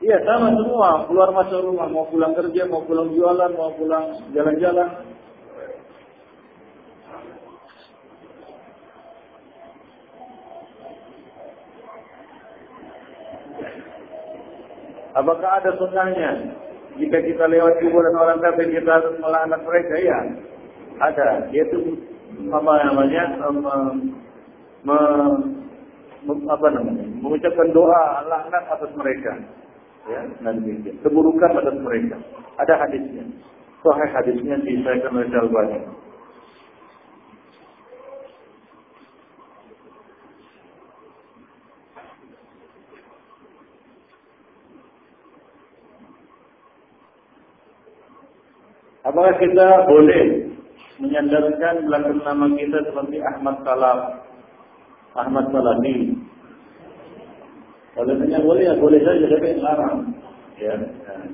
[0.00, 5.09] Iya sama semua, keluar masuk rumah, mau pulang kerja, mau pulang jualan, mau pulang jalan-jalan.
[15.20, 16.30] Apakah ada sunnahnya?
[16.96, 20.18] Jika kita lewat kuburan orang kafir kita harus melaknat mereka, ya
[21.00, 21.28] ada.
[21.52, 22.00] Yaitu
[22.48, 23.24] apa namanya?
[23.52, 23.76] Me,
[24.84, 24.98] me,
[26.48, 27.04] apa namanya?
[27.20, 29.32] Mengucapkan doa laknat atas mereka.
[30.08, 32.16] Ya, nanti keburukan atas mereka.
[32.56, 33.24] Ada hadisnya.
[33.80, 35.78] Sahih hadisnya disahkan oleh Al-Albani.
[49.10, 50.54] Apakah kita boleh
[51.02, 54.22] menyandarkan belakang nama kita seperti Ahmad Salam,
[55.18, 56.14] Ahmad Salami?
[57.98, 60.14] Kalau tanya boleh ya boleh saja, tapi larang.
[60.62, 60.78] Ya,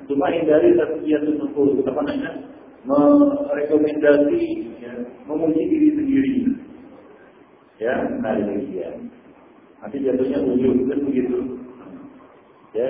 [0.09, 2.33] cuma hindari tasbiyat nufus, apa namanya?
[2.89, 4.45] Merekomendasi,
[4.81, 4.93] ya,
[5.29, 6.37] memuji diri sendiri.
[7.77, 7.93] Ya,
[8.25, 9.13] nah demikian.
[9.85, 10.97] Nanti jatuhnya ujung kan.
[10.97, 11.06] Ya,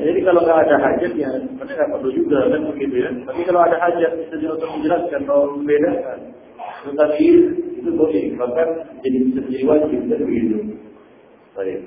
[0.07, 3.11] jadi kalau nggak ada hajat ya sebenarnya nggak perlu juga kan begitu ya.
[3.27, 6.19] Tapi kalau ada hajat bisa untuk menjelaskan atau membedakan.
[6.87, 7.27] Tetapi
[7.83, 8.69] itu boleh bahkan
[9.03, 10.59] jadi bisa jadi wajib dan begitu.
[11.59, 11.81] Baik.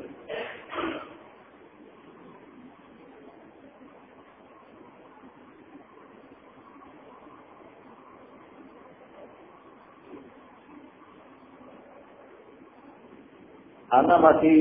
[13.90, 14.58] Anak masih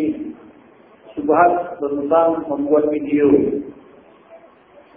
[1.18, 3.26] subhat tentang membuat video.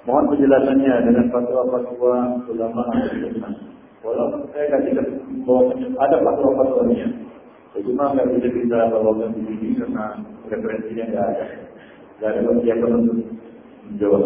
[0.06, 2.14] Mohon penjelasannya dengan fatwa-fatwa
[2.50, 3.54] ulama sunnah.
[4.02, 5.06] Walaupun saya tidak
[5.46, 7.08] bahwa ada fatwa-fatwanya.
[7.82, 10.06] Cuma nggak bisa kita bawakan di sini karena
[10.50, 11.46] referensinya nggak ada.
[12.18, 13.18] Nggak ada persiapan untuk
[13.90, 14.24] menjawab.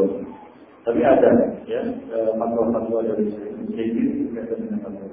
[0.86, 1.32] Tapi ada
[1.68, 5.06] ya eh, fatwa-fatwa dari sini berkaitan dengan fatwa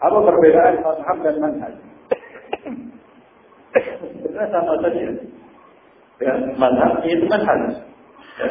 [0.00, 1.74] Apa perbedaan mazhab dan manhaj?
[4.16, 5.00] Sebenarnya sama saja.
[6.24, 7.60] Ya, mazhab itu manhaj.
[8.40, 8.48] Ya,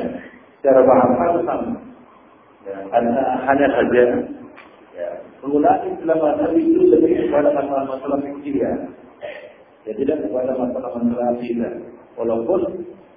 [0.62, 1.74] cara paham sama.
[2.70, 2.76] Ya,
[3.50, 4.04] hanya, saja
[4.94, 5.10] ya,
[5.42, 8.74] penggunaan istilah mazhab itu lebih kepada masalah-masalah fikih ya.
[9.90, 11.74] Ya tidak kepada masalah-masalah akidah.
[12.14, 12.62] Walaupun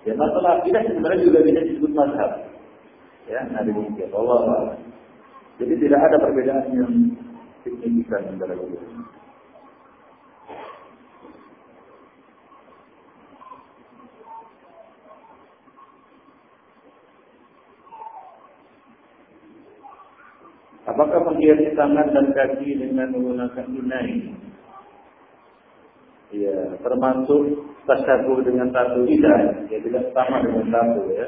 [0.09, 2.49] ya masalah akidah sebenarnya juga bisa disebut mazhab.
[3.29, 4.09] Ya, nah demikian.
[4.17, 4.73] Allah
[5.61, 6.93] Jadi tidak ada perbedaan yang
[7.63, 9.07] signifikan antara keduanya.
[20.83, 24.35] Apakah menghiasi tangan dan kaki dengan menggunakan tunai?
[26.33, 31.27] Ya, termasuk tasabuh dengan tatu tidak, ya tidak sama dengan tatu ya.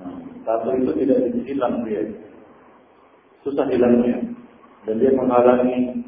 [0.00, 2.02] Nah, tatu itu tidak hilang dia,
[3.42, 4.33] susah hilangnya
[4.84, 6.04] dan dia menghalangi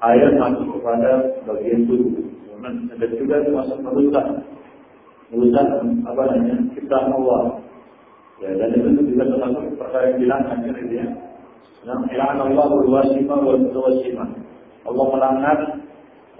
[0.00, 1.10] air masuk kepada
[1.48, 2.24] bagian tubuh.
[2.60, 4.26] Dan juga termasuk merusak,
[5.32, 5.66] merusak
[6.04, 7.64] apa namanya kita Allah.
[8.40, 11.06] Ya, dan itu juga termasuk perkara yang bilang akhir dia.
[11.80, 13.56] Nah, ilan Allah berwasima wa.
[14.80, 15.58] Allah melanggar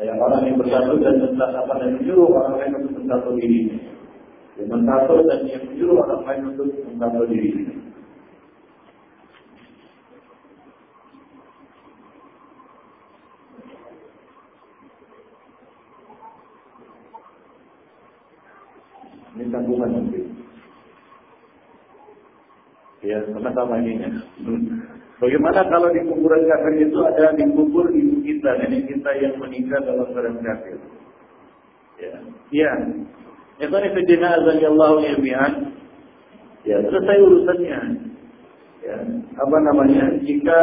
[0.00, 3.60] ya, orang yang bersatu dan apa dan menyuruh orang lain untuk mentato diri.
[4.56, 7.50] Yang mentato dan yang menyuruh orang lain untuk mentato diri.
[19.40, 20.20] Ini tanggungan nanti.
[23.40, 24.04] Ya, sama-sama ini.
[25.16, 30.08] Bagaimana kalau di kuburan kafir itu ada dikubur ibu kita, nenek kita yang meninggal dalam
[30.12, 30.76] keadaan kafir?
[32.00, 32.12] Ya,
[32.52, 32.72] ya.
[33.60, 34.90] Ikhwan fillah azan Allah.
[36.68, 37.80] Ya, selesai urusannya.
[38.80, 38.96] Ya,
[39.36, 40.04] apa namanya?
[40.24, 40.58] Jika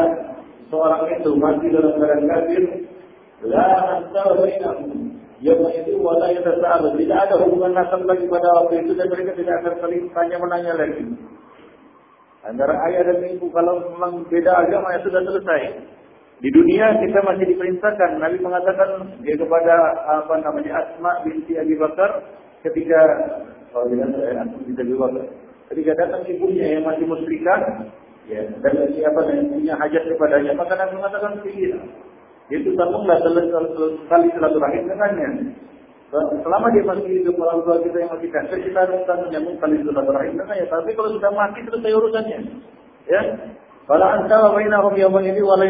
[0.69, 2.63] seorang itu mati dalam keadaan kafir,
[3.45, 3.69] la
[4.13, 6.97] bainahum yang itu wala yatasa'al.
[6.97, 10.73] Tidak ada hubungan nasab lagi pada waktu itu dan mereka tidak akan saling tanya menanya
[10.73, 11.05] lagi.
[12.48, 15.61] Antara ayah dan ibu kalau memang beda agama ya sudah selesai.
[16.38, 18.24] Di dunia kita masih diperintahkan.
[18.24, 19.76] Nabi mengatakan dia kepada
[20.07, 22.24] apa namanya Asma binti Abi Bakar
[22.64, 22.99] ketika
[23.76, 25.26] kalau tidak saya binti Abi Bakar
[25.76, 27.60] ketika datang ibunya yang masih musyrikah
[28.32, 31.80] ya dan siapa yang punya hajat kepadanya maka Nabi mengatakan begini
[32.48, 35.30] itu sambunglah sekali silaturahim dengannya.
[36.07, 40.39] Selama dia masih hidup orang tua kita yang masih kafir, kita harus menyambung tali silaturahim
[40.39, 40.65] ya.
[40.71, 42.39] Tapi kalau sudah mati selesai urusannya.
[43.11, 43.21] Ya.
[43.88, 45.67] Kalau anta wa bainahum yawman ini wa la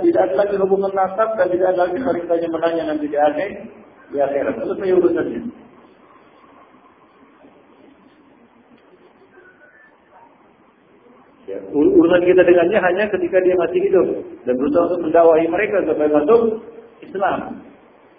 [0.00, 3.48] tidak ada lagi hubungan nasab dan tidak ada lagi saling tanya menanya nanti di akhir
[4.12, 4.54] di akhirat.
[4.60, 5.40] Selesai urusannya.
[11.48, 14.06] Ya, urusan kita dengannya hanya ketika dia masih hidup
[14.44, 16.40] dan berusaha untuk mendakwahi mereka supaya masuk
[17.00, 17.67] Islam.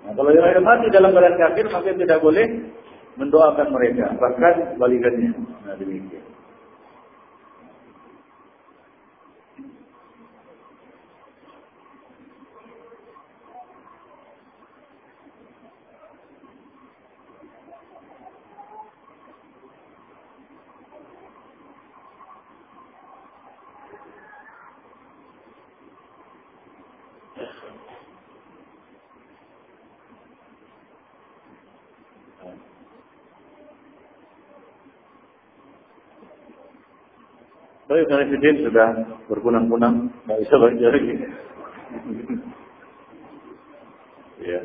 [0.05, 2.47] Nah, kalau mereka mati dalam keadaan kafir, maka tidak boleh
[3.19, 5.31] mendoakan mereka, bahkan balikannya.
[5.67, 6.18] Nah, demikian.
[37.99, 38.95] Tapi Kanifidin sudah
[39.27, 41.13] berkunang-kunang, nggak bisa baca lagi.
[44.39, 44.59] ya,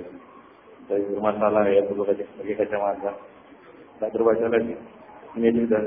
[0.87, 3.11] saya bermasalah ya perlu pakai kacamata.
[3.99, 4.79] Tak terbaca lagi.
[5.35, 5.83] Ini sudah.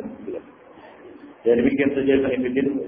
[1.48, 2.84] Ya demikian saja Kanifidin.